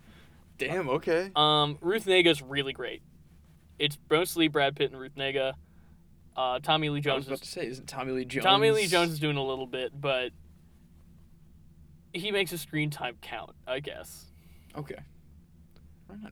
Damn. 0.58 0.88
Okay. 0.90 1.32
Um, 1.36 1.78
Ruth 1.82 2.06
Negga's 2.06 2.42
really 2.42 2.74
great. 2.74 3.02
It's 3.80 3.98
mostly 4.10 4.48
Brad 4.48 4.76
Pitt 4.76 4.92
and 4.92 5.00
Ruth 5.00 5.16
Negga. 5.16 5.54
Uh, 6.36 6.60
Tommy 6.60 6.90
Lee 6.90 7.02
Jones. 7.02 7.14
I 7.14 7.18
was 7.18 7.28
about 7.28 7.34
is 7.36 7.42
to 7.42 7.48
say, 7.48 7.68
isn't 7.68 7.88
Tommy 7.88 8.12
Lee 8.14 8.26
Jones? 8.26 8.44
Tommy 8.46 8.72
Lee 8.72 8.88
Jones 8.88 9.12
is 9.12 9.20
doing 9.20 9.38
a 9.38 9.44
little 9.44 9.68
bit, 9.68 9.92
but 10.00 10.32
he 12.14 12.32
makes 12.32 12.52
his 12.52 12.62
screen 12.62 12.90
time 12.90 13.18
count, 13.22 13.52
I 13.68 13.80
guess. 13.80 14.26
Okay. 14.78 15.00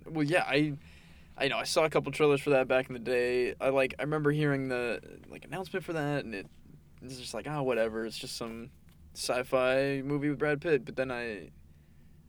Well, 0.05 0.23
yeah, 0.23 0.43
I, 0.43 0.73
I 1.38 1.47
know 1.47 1.57
I 1.57 1.63
saw 1.63 1.83
a 1.85 1.89
couple 1.89 2.11
trailers 2.11 2.41
for 2.41 2.51
that 2.51 2.67
back 2.67 2.88
in 2.88 2.93
the 2.93 2.99
day. 2.99 3.55
I 3.59 3.69
like 3.69 3.95
I 3.99 4.03
remember 4.03 4.31
hearing 4.31 4.69
the 4.69 5.01
like 5.29 5.45
announcement 5.45 5.83
for 5.85 5.93
that, 5.93 6.25
and 6.25 6.33
it 6.33 6.47
it's 7.01 7.17
just 7.17 7.33
like 7.33 7.47
ah 7.49 7.61
whatever. 7.61 8.05
It's 8.05 8.17
just 8.17 8.38
some 8.38 8.69
sci-fi 9.13 10.01
movie 10.03 10.29
with 10.29 10.39
Brad 10.39 10.61
Pitt. 10.61 10.85
But 10.85 10.95
then 10.95 11.11
I, 11.11 11.49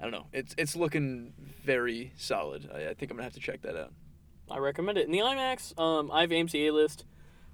I 0.00 0.02
don't 0.02 0.10
know. 0.10 0.26
It's 0.32 0.54
it's 0.58 0.74
looking 0.74 1.32
very 1.64 2.12
solid. 2.16 2.68
I, 2.74 2.88
I 2.88 2.94
think 2.94 3.10
I'm 3.10 3.16
gonna 3.16 3.24
have 3.24 3.34
to 3.34 3.40
check 3.40 3.62
that 3.62 3.76
out. 3.76 3.92
I 4.50 4.58
recommend 4.58 4.98
it. 4.98 5.06
In 5.06 5.12
the 5.12 5.18
IMAX, 5.18 5.78
um, 5.78 6.10
I 6.12 6.20
have 6.20 6.30
AMC 6.30 6.68
A 6.68 6.70
list, 6.70 7.04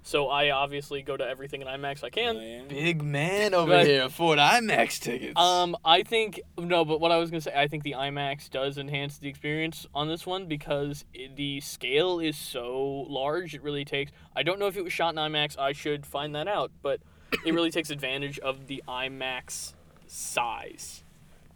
so 0.03 0.27
I 0.27 0.51
obviously 0.51 1.01
go 1.01 1.17
to 1.17 1.25
everything 1.27 1.61
in 1.61 1.67
IMAX 1.67 2.03
I 2.03 2.09
can. 2.09 2.37
Man. 2.37 2.67
Big 2.67 3.01
man 3.01 3.53
over 3.53 3.71
But- 3.71 3.85
here, 3.87 4.09
Ford 4.09 4.37
IMAX 4.37 4.99
tickets. 4.99 5.39
Um, 5.39 5.75
I 5.83 6.03
think 6.03 6.41
no, 6.57 6.85
but 6.85 6.99
what 6.99 7.11
I 7.11 7.17
was 7.17 7.31
gonna 7.31 7.41
say, 7.41 7.53
I 7.55 7.67
think 7.67 7.83
the 7.83 7.93
IMAX 7.93 8.49
does 8.49 8.77
enhance 8.77 9.17
the 9.17 9.27
experience 9.29 9.87
on 9.95 10.07
this 10.07 10.25
one 10.25 10.45
because 10.47 11.05
it, 11.13 11.35
the 11.35 11.59
scale 11.61 12.19
is 12.19 12.37
so 12.37 13.05
large. 13.09 13.55
It 13.55 13.63
really 13.63 13.85
takes. 13.85 14.11
I 14.35 14.43
don't 14.43 14.59
know 14.59 14.67
if 14.67 14.77
it 14.77 14.83
was 14.83 14.93
shot 14.93 15.13
in 15.13 15.17
IMAX. 15.17 15.57
I 15.57 15.71
should 15.71 16.05
find 16.05 16.35
that 16.35 16.47
out, 16.47 16.71
but 16.81 16.99
it 17.45 17.53
really 17.53 17.71
takes 17.71 17.89
advantage 17.89 18.37
of 18.39 18.67
the 18.67 18.83
IMAX 18.87 19.73
size. 20.07 21.03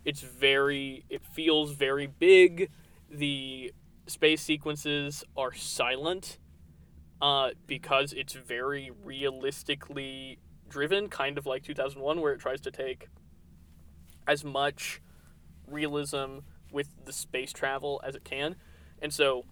It's 0.05 0.21
very. 0.21 1.03
It 1.09 1.21
feels 1.25 1.71
very 1.73 2.07
big. 2.07 2.69
The 3.11 3.73
space 4.07 4.41
sequences 4.41 5.23
are 5.35 5.53
silent, 5.53 6.37
uh, 7.21 7.51
because 7.65 8.13
it's 8.13 8.33
very 8.33 8.91
realistically 9.03 10.39
driven, 10.69 11.09
kind 11.09 11.37
of 11.37 11.45
like 11.45 11.63
2001, 11.63 12.21
where 12.21 12.33
it 12.33 12.39
tries 12.39 12.61
to 12.61 12.71
take 12.71 13.07
as 14.27 14.43
much 14.43 15.01
realism 15.67 16.39
with 16.71 16.89
the 17.05 17.13
space 17.13 17.53
travel 17.53 18.01
as 18.05 18.15
it 18.15 18.23
can. 18.23 18.55
And 19.01 19.13
so 19.13 19.45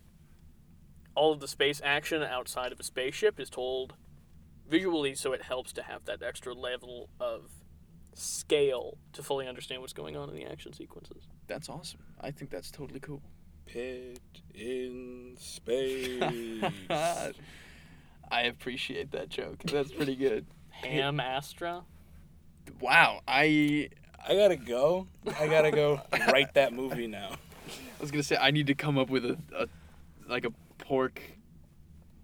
all 1.15 1.32
of 1.32 1.39
the 1.39 1.47
space 1.47 1.82
action 1.84 2.21
outside 2.21 2.71
of 2.71 2.80
a 2.80 2.84
spaceship 2.84 3.39
is 3.39 3.49
told 3.49 3.93
visually, 4.67 5.15
so 5.15 5.32
it 5.32 5.43
helps 5.43 5.71
to 5.73 5.84
have 5.84 6.06
that 6.06 6.21
extra 6.21 6.54
level 6.54 7.10
of 7.19 7.51
scale 8.13 8.97
to 9.13 9.21
fully 9.21 9.47
understand 9.47 9.82
what's 9.82 9.93
going 9.93 10.15
on 10.15 10.30
in 10.30 10.36
the 10.36 10.45
action 10.45 10.73
sequences. 10.73 11.28
that's 11.47 11.69
awesome. 11.69 12.01
I 12.19 12.32
think 12.32 12.49
that's 12.49 12.71
totally 12.71 12.99
cool. 12.99 13.21
Pit 13.65 14.19
in 14.54 15.36
space. 15.39 16.21
I 16.89 18.41
appreciate 18.41 19.12
that 19.12 19.30
joke. 19.30 19.63
That's 19.63 19.91
pretty 19.91 20.15
good. 20.15 20.45
Ham 20.69 21.19
Astra. 21.19 21.84
Wow, 22.80 23.21
I 23.28 23.89
I 24.28 24.36
gotta 24.36 24.56
go. 24.56 25.08
I 25.39 25.47
gotta 25.47 25.71
go 25.71 26.01
write 26.32 26.54
that 26.56 26.73
movie 26.73 27.08
now. 27.08 27.32
I 27.67 28.01
was 28.01 28.12
gonna 28.12 28.23
say 28.23 28.38
I 28.38 28.51
need 28.51 28.67
to 28.67 28.75
come 28.75 28.97
up 28.97 29.10
with 29.10 29.25
a, 29.25 29.38
a 29.58 29.67
like 30.28 30.45
a 30.45 30.51
pork, 30.80 31.21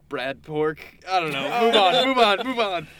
Brad 0.09 0.41
pork. 0.43 0.79
I 1.09 1.19
don't 1.19 1.31
know. 1.31 1.61
Move 1.61 1.75
on. 1.75 2.07
Move 2.07 2.17
on. 2.17 2.47
Move 2.47 2.59
on. 2.59 2.87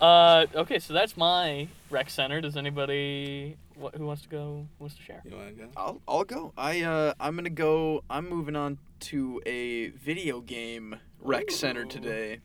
Uh, 0.00 0.46
okay, 0.54 0.78
so 0.78 0.94
that's 0.94 1.14
my 1.14 1.68
rec 1.90 2.08
center. 2.08 2.40
Does 2.40 2.56
anybody 2.56 3.58
what, 3.80 3.94
who 3.94 4.06
wants 4.06 4.22
to 4.22 4.28
go 4.28 4.66
wants 4.78 4.96
to 4.96 5.02
share? 5.02 5.22
You 5.24 5.36
wanna 5.36 5.52
go? 5.52 5.68
I'll 5.76 6.02
I'll 6.06 6.24
go. 6.24 6.52
I 6.56 6.82
uh 6.82 7.14
I'm 7.18 7.36
gonna 7.36 7.50
go. 7.50 8.04
I'm 8.10 8.28
moving 8.28 8.56
on 8.56 8.78
to 9.00 9.40
a 9.46 9.88
video 9.90 10.40
game 10.40 10.96
rec 11.20 11.50
center 11.50 11.84
today. 11.84 12.40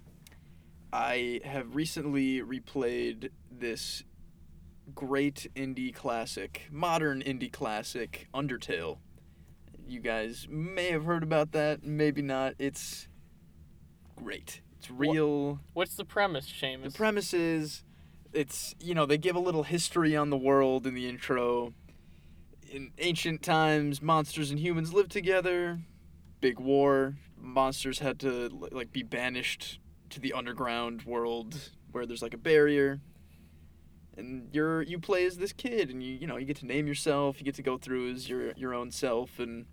I 0.93 1.41
have 1.43 1.76
recently 1.76 2.41
replayed 2.41 3.30
this 3.52 4.04
great 4.93 5.48
indie 5.56 5.93
classic, 5.93 6.67
modern 6.71 7.21
indie 7.21 7.52
classic, 7.52 8.28
Undertale. 8.34 9.00
You 9.88 10.00
guys 10.00 10.48
may 10.50 10.91
have 10.91 11.04
heard 11.04 11.24
about 11.24 11.52
that, 11.52 11.84
maybe 11.84 12.21
not. 12.21 12.54
It's 12.58 13.08
great. 14.15 14.62
It's 14.80 14.89
real. 14.89 15.60
What's 15.74 15.95
the 15.95 16.06
premise, 16.06 16.48
Seamus? 16.50 16.84
The 16.84 16.91
premise 16.91 17.34
is 17.34 17.84
it's, 18.36 18.76
you 18.80 18.93
know, 18.93 19.06
they 19.06 19.17
give 19.17 19.36
a 19.36 19.39
little 19.39 19.63
history 19.63 20.15
on 20.15 20.30
the 20.30 20.38
world 20.38 20.86
in 20.86 20.93
the 20.93 21.08
intro. 21.08 21.74
In 22.69 22.91
ancient 22.98 23.41
times, 23.41 24.02
monsters 24.02 24.52
and 24.52 24.60
humans 24.60 24.93
lived 24.93 25.12
together. 25.12 25.80
Big 26.41 26.60
war. 26.60 27.15
Monsters 27.38 28.00
had 28.00 28.19
to 28.19 28.50
like 28.71 28.91
be 28.91 29.04
banished 29.04 29.80
to 30.10 30.19
the 30.19 30.34
underground 30.34 31.04
world 31.04 31.71
where 31.91 32.06
there's 32.06 32.21
like 32.21 32.34
a 32.34 32.38
barrier. 32.38 33.00
And 34.17 34.50
you're 34.52 34.82
you 34.82 35.00
play 35.00 35.26
as 35.26 35.38
this 35.38 35.54
kid 35.54 35.89
and 35.89 36.02
you 36.02 36.13
you 36.13 36.28
know, 36.28 36.38
you 36.38 36.45
get 36.45 36.58
to 36.58 36.65
name 36.65 36.88
yourself, 36.88 37.39
you 37.39 37.45
get 37.45 37.56
to 37.56 37.63
go 37.63 37.78
through 37.78 38.12
as 38.12 38.30
your 38.30 38.52
your 38.54 38.74
own 38.74 38.91
self 38.91 39.39
and 39.39 39.65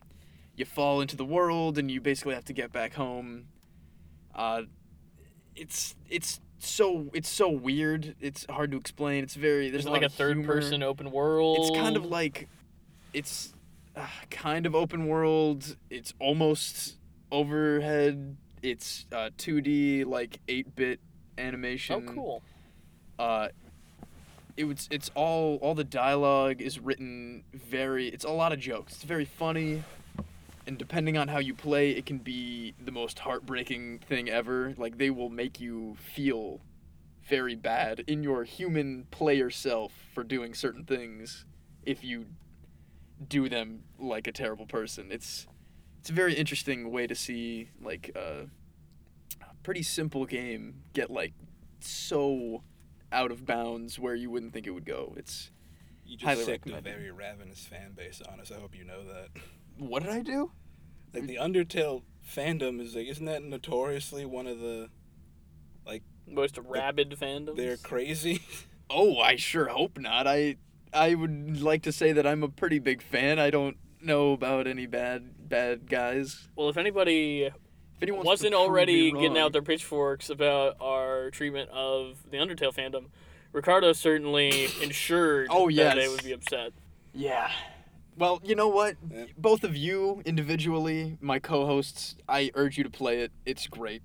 you 0.57 0.65
fall 0.65 1.01
into 1.01 1.17
the 1.17 1.25
world 1.25 1.79
and 1.79 1.91
you 1.91 2.01
basically 2.01 2.35
have 2.35 2.45
to 2.45 2.53
get 2.53 2.73
back 2.73 2.95
home. 2.95 3.47
Uh 4.35 4.63
it's 5.55 5.95
it's 6.09 6.41
so 6.67 7.07
it's 7.13 7.29
so 7.29 7.49
weird. 7.49 8.15
It's 8.21 8.47
hard 8.49 8.71
to 8.73 8.77
explain. 8.77 9.25
It's 9.25 9.35
very 9.35 9.71
there's 9.71 9.87
a 9.87 9.91
like 9.91 10.03
a 10.03 10.09
third 10.09 10.39
humor. 10.39 10.55
person 10.55 10.83
open 10.83 11.11
world? 11.11 11.59
It's 11.61 11.77
kind 11.77 11.97
of 11.97 12.07
like 12.07 12.49
it's 13.13 13.53
uh, 13.97 14.07
kind 14.31 14.67
of 14.67 14.75
open 14.75 15.07
world. 15.07 15.77
It's 15.91 16.15
almost 16.19 16.97
overhead. 17.31 18.37
It's 18.63 19.07
uh, 19.13 19.31
2D 19.39 20.07
like 20.07 20.41
8-bit 20.47 21.01
animation. 21.39 22.07
Oh, 22.09 22.13
cool. 22.13 22.43
Uh 23.19 23.49
it 24.57 24.65
was 24.65 24.89
it's 24.91 25.11
all 25.15 25.57
all 25.63 25.75
the 25.75 25.85
dialogue 25.85 26.61
is 26.61 26.79
written 26.79 27.43
very 27.55 28.09
it's 28.09 28.25
a 28.25 28.31
lot 28.31 28.53
of 28.53 28.61
jokes. 28.61 28.95
It's 28.95 29.05
very 29.05 29.25
funny. 29.25 29.83
And 30.67 30.79
depending 30.79 31.19
on 31.19 31.29
how 31.29 31.39
you 31.39 31.55
play, 31.55 31.91
it 31.91 32.07
can 32.07 32.19
be 32.19 32.75
the 32.83 32.93
most 32.93 33.19
heartbreaking 33.19 34.01
thing 34.01 34.29
ever. 34.29 34.75
Like 34.77 34.99
they 34.99 35.11
will 35.11 35.29
make 35.29 35.61
you 35.61 35.97
feel 36.15 36.61
very 37.29 37.55
bad 37.55 38.01
in 38.07 38.23
your 38.23 38.45
human 38.45 39.07
player 39.11 39.51
self 39.51 39.93
for 40.15 40.25
doing 40.25 40.55
certain 40.55 40.85
things 40.85 41.45
if 41.85 42.05
you 42.05 42.27
do 43.29 43.49
them 43.49 43.83
like 43.99 44.27
a 44.27 44.33
terrible 44.33 44.67
person. 44.67 45.11
It's 45.11 45.47
it's 46.01 46.11
a 46.11 46.13
very 46.13 46.35
interesting 46.35 46.91
way 46.91 47.07
to 47.07 47.15
see 47.15 47.69
like 47.81 48.11
uh, 48.17 48.47
a 49.41 49.55
pretty 49.63 49.83
simple 49.83 50.27
game 50.27 50.83
get 50.93 51.11
like 51.11 51.33
so 51.81 52.63
out 53.13 53.31
of 53.31 53.47
bounds 53.47 53.99
where 53.99 54.15
you 54.15 54.31
wouldn't 54.31 54.53
think 54.53 54.67
it 54.67 54.71
would 54.71 54.87
go. 54.87 55.15
It's 55.17 55.51
You 56.05 56.17
just 56.17 56.25
Highly 56.25 56.45
sicked 56.45 56.71
a 56.71 56.81
very 56.81 57.11
ravenous 57.11 57.61
fan 57.67 57.93
base 57.93 58.21
on 58.33 58.41
us. 58.41 58.51
I 58.51 58.59
hope 58.59 58.77
you 58.77 58.85
know 58.85 59.05
that. 59.05 59.29
What 59.79 60.03
did 60.03 60.13
I 60.13 60.21
do? 60.21 60.51
Like 61.15 61.27
the 61.27 61.37
Undertale 61.37 62.03
fandom 62.27 62.81
is 62.81 62.95
like, 62.95 63.07
isn't 63.07 63.25
that 63.27 63.43
notoriously 63.43 64.25
one 64.25 64.47
of 64.47 64.59
the? 64.61 64.89
Like 65.85 66.03
most 66.27 66.59
rabid 66.59 67.11
fandoms. 67.21 67.57
They're 67.57 67.77
crazy. 67.77 68.41
Oh, 68.95 69.21
I 69.21 69.37
sure 69.37 69.69
hope 69.69 69.99
not. 69.99 70.27
I 70.27 70.57
I 70.93 71.15
would 71.15 71.63
like 71.63 71.85
to 71.85 71.93
say 71.93 72.13
that 72.13 72.27
I'm 72.27 72.43
a 72.43 72.49
pretty 72.51 72.79
big 72.79 73.01
fan. 73.01 73.39
I 73.39 73.49
don't 73.49 73.79
know 74.03 74.33
about 74.35 74.67
any 74.67 74.85
bad 74.85 75.49
bad 75.49 75.89
guys. 75.89 76.47
Well, 76.57 76.69
if 76.69 76.77
anybody 76.77 77.45
If 77.45 77.55
anyone 78.03 78.27
wasn't 78.27 78.53
already 78.53 79.11
getting 79.11 79.39
out 79.39 79.53
their 79.55 79.63
pitchforks 79.63 80.29
about 80.29 80.77
our 80.79 81.31
treatment 81.31 81.71
of 81.71 82.23
the 82.31 82.37
Undertale 82.37 82.75
fandom, 82.75 83.07
Ricardo 83.53 83.95
certainly 83.95 84.65
ensured 84.83 85.47
Oh, 85.49 85.71
that 85.71 85.95
they 85.95 86.09
would 86.09 86.23
be 86.23 86.33
upset. 86.33 86.73
Yeah. 87.15 87.51
Well, 88.17 88.41
you 88.45 88.55
know 88.55 88.69
what? 88.69 88.97
Yeah. 89.11 89.25
Both 89.39 89.65
of 89.65 89.77
you 89.77 90.23
individually, 90.25 91.17
my 91.21 91.39
co-hosts, 91.39 92.17
I 92.29 92.51
urge 92.55 92.77
you 92.79 92.85
to 92.85 92.91
play 92.91 93.21
it. 93.21 93.33
It's 93.47 93.67
great. 93.67 94.03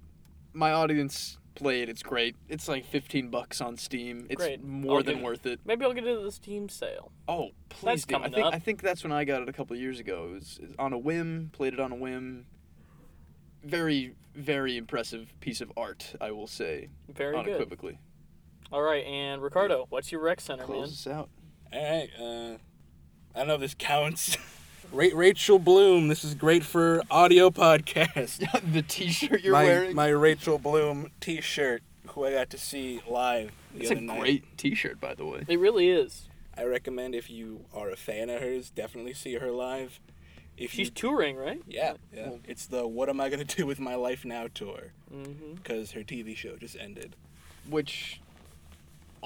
My 0.53 0.71
audience 0.71 1.37
play 1.55 1.81
it. 1.81 1.89
It's 1.89 2.03
great. 2.03 2.35
It's 2.47 2.67
like 2.67 2.85
15 2.85 3.29
bucks 3.29 3.59
on 3.61 3.77
Steam. 3.77 4.27
It's 4.29 4.41
Great. 4.41 4.63
more 4.63 4.97
I'll 4.99 5.03
than 5.03 5.17
it. 5.19 5.23
worth 5.23 5.45
it. 5.45 5.59
Maybe 5.65 5.83
I'll 5.85 5.93
get 5.93 6.05
into 6.07 6.21
the 6.21 6.31
Steam 6.31 6.69
sale. 6.69 7.11
Oh, 7.27 7.49
please 7.69 8.05
do. 8.05 8.15
I 8.15 8.29
think 8.29 8.45
up. 8.45 8.53
I 8.53 8.59
think 8.59 8.81
that's 8.81 9.03
when 9.03 9.11
I 9.11 9.25
got 9.25 9.41
it 9.41 9.49
a 9.49 9.53
couple 9.53 9.75
of 9.75 9.81
years 9.81 9.99
ago. 9.99 10.29
It 10.31 10.33
was 10.35 10.59
on 10.79 10.93
a 10.93 10.97
whim, 10.97 11.49
played 11.53 11.73
it 11.73 11.79
on 11.79 11.91
a 11.91 11.95
whim. 11.95 12.45
Very 13.63 14.13
very 14.37 14.77
impressive 14.77 15.33
piece 15.39 15.61
of 15.61 15.71
art, 15.75 16.15
I 16.21 16.31
will 16.31 16.47
say, 16.47 16.89
Very 17.09 17.35
good. 17.35 17.47
unequivocally. 17.47 17.99
All 18.71 18.81
right, 18.83 19.03
and 19.03 19.41
Ricardo, 19.41 19.87
what's 19.89 20.11
your 20.11 20.21
rec 20.21 20.39
center, 20.39 20.67
man? 20.67 20.77
Close 20.77 21.07
us 21.07 21.07
out. 21.11 21.29
All 21.73 21.81
right. 21.83 22.09
Uh, 22.19 22.57
I 23.37 23.41
don't 23.41 23.49
know 23.49 23.53
if 23.55 23.61
this 23.61 23.75
counts. 23.77 24.35
Ra- 24.91 25.09
Rachel 25.13 25.59
Bloom. 25.59 26.07
This 26.07 26.23
is 26.23 26.33
great 26.33 26.63
for 26.63 27.03
audio 27.11 27.51
podcast. 27.51 28.39
the 28.73 28.81
T-shirt 28.81 29.43
you're 29.43 29.53
my, 29.53 29.63
wearing. 29.63 29.95
my 29.95 30.07
Rachel 30.07 30.57
Bloom 30.57 31.11
T-shirt, 31.19 31.83
who 32.07 32.25
I 32.25 32.31
got 32.33 32.49
to 32.49 32.57
see 32.57 33.01
live 33.07 33.51
the 33.75 33.81
it's 33.81 33.91
a 33.91 33.93
other 33.93 34.01
night. 34.01 34.19
great 34.19 34.57
T-shirt, 34.57 34.99
by 34.99 35.13
the 35.13 35.25
way. 35.25 35.43
It 35.47 35.59
really 35.59 35.89
is. 35.89 36.29
I 36.57 36.63
recommend 36.63 37.13
if 37.13 37.29
you 37.29 37.65
are 37.75 37.91
a 37.91 37.95
fan 37.95 38.31
of 38.31 38.41
hers, 38.41 38.71
definitely 38.71 39.13
see 39.13 39.35
her 39.35 39.51
live. 39.51 39.99
If 40.57 40.71
She's 40.71 40.87
you, 40.87 40.93
touring, 40.93 41.35
right? 41.35 41.61
yeah, 41.67 41.93
yeah, 42.11 42.29
Well- 42.29 42.39
it's 42.47 42.65
the 42.65 42.87
"What 42.87 43.09
Am 43.09 43.21
I 43.21 43.29
Gonna 43.29 43.43
Do 43.43 43.67
with 43.67 43.79
My 43.79 43.93
Life 43.93 44.25
Now" 44.25 44.47
tour 44.51 44.93
Mm-hmm. 45.13 45.53
because 45.55 45.91
her 45.91 46.01
TV 46.01 46.35
show 46.35 46.55
just 46.55 46.75
ended. 46.79 47.15
which 47.69 48.19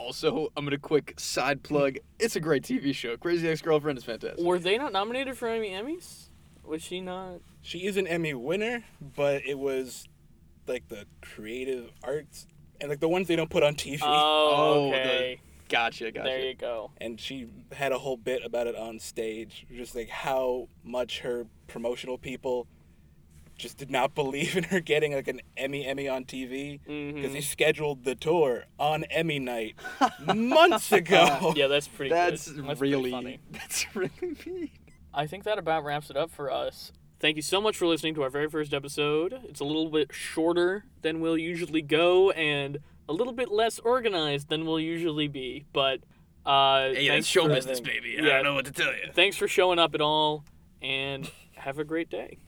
also 0.02 0.52
I'm 0.58 0.66
gonna 0.66 0.78
quick 0.78 1.14
side 1.20 1.64
plug. 1.64 1.98
It's 2.20 2.36
a 2.36 2.40
great 2.40 2.64
TV 2.64 2.94
show. 2.94 3.16
Crazy 3.18 3.48
Ex-Girlfriend 3.48 3.98
is 3.98 4.04
fantastic. 4.04 4.44
Were 4.44 4.60
they 4.60 4.78
not 4.78 4.92
nominated 4.94 5.38
for 5.38 5.48
any 5.48 5.70
Emmys? 5.70 6.26
Was 6.64 6.82
she 6.82 7.02
not? 7.02 7.40
She 7.62 7.86
is 7.86 7.98
an 7.98 8.08
Emmy 8.08 8.34
winner, 8.34 8.84
but 9.16 9.44
it 9.46 9.58
was 9.58 10.08
like 10.68 10.88
the 10.90 11.06
creative 11.22 11.92
arts 12.04 12.48
and 12.80 12.90
like 12.90 13.00
the 13.00 13.10
ones 13.10 13.28
they 13.28 13.36
don't 13.36 13.50
put 13.50 13.64
on 13.64 13.76
TV. 13.76 14.00
Oh, 14.02 14.08
Oh, 14.08 14.92
the- 14.92 14.98
okay. 15.00 15.42
Gotcha, 15.70 16.12
gotcha. 16.12 16.26
There 16.28 16.42
you 16.42 16.54
go. 16.56 16.92
and 17.00 17.18
she 17.18 17.48
had 17.72 17.94
a 17.94 17.98
whole 17.98 18.18
bit 18.18 18.44
about 18.44 18.68
it 18.68 18.76
on 18.76 19.00
stage, 19.00 19.66
just 19.74 19.96
like 19.96 20.10
how 20.10 20.68
much 20.84 21.20
her 21.20 21.48
promotional 21.68 22.18
people 22.18 22.68
just 23.62 23.78
did 23.78 23.90
not 23.92 24.14
believe 24.16 24.56
in 24.58 24.64
her 24.66 24.80
getting 24.80 25.14
like 25.14 25.28
an 25.28 25.42
Emmy 25.56 25.86
Emmy 25.86 26.08
on 26.10 26.26
TV 26.26 26.80
because 26.86 27.30
hmm 27.32 27.34
they 27.34 27.42
scheduled 27.42 28.04
the 28.04 28.16
tour 28.16 28.66
on 28.80 29.04
Emmy 29.06 29.40
night 29.40 29.76
months 30.36 30.92
ago. 31.02 31.54
Yeah, 31.56 31.68
that's 31.68 31.88
pretty. 31.88 32.10
that's, 32.10 32.50
good. 32.52 32.66
That's 32.66 32.80
pretty 32.80 32.94
really 32.94 33.12
funny. 33.12 33.40
that's 33.52 33.86
really 33.96 34.12
mean. 34.46 34.70
I 35.14 35.28
think 35.28 35.44
that 35.44 35.58
about 35.58 35.84
wraps 35.84 36.10
it 36.10 36.18
up 36.18 36.32
for 36.32 36.52
us. 36.52 36.92
Thank 37.20 37.36
you 37.36 37.42
so 37.44 37.62
much 37.62 37.78
for 37.78 37.86
listening 37.86 38.16
to 38.16 38.24
our 38.24 38.30
very 38.32 38.50
first 38.50 38.74
episode. 38.74 39.40
It's 39.44 39.60
a 39.60 39.64
little 39.66 39.90
bit 39.90 40.12
shorter 40.12 40.86
than 41.04 41.20
we'll 41.22 41.38
usually 41.38 41.82
go 41.84 42.32
and 42.32 42.80
a 43.08 43.14
little 43.14 43.34
bit 43.34 43.52
less 43.52 43.78
organized 43.80 44.50
than 44.50 44.66
we'll 44.66 44.80
usually 44.80 45.28
be, 45.28 45.66
but 45.74 46.00
uh 46.46 46.90
Hey, 46.90 47.08
thanks 47.08 47.10
that's 47.10 47.28
show 47.28 47.44
for- 47.48 47.54
business, 47.54 47.80
baby. 47.80 48.16
Yeah, 48.18 48.24
I 48.24 48.34
don't 48.38 48.44
know 48.46 48.54
what 48.56 48.66
to 48.66 48.72
tell 48.72 48.92
you. 48.92 49.12
Thanks 49.14 49.38
for 49.38 49.48
showing 49.48 49.78
up 49.78 49.94
at 49.94 50.02
all 50.02 50.44
and 50.82 51.30
have 51.56 51.78
a 51.78 51.84
great 51.84 52.10
day. 52.10 52.40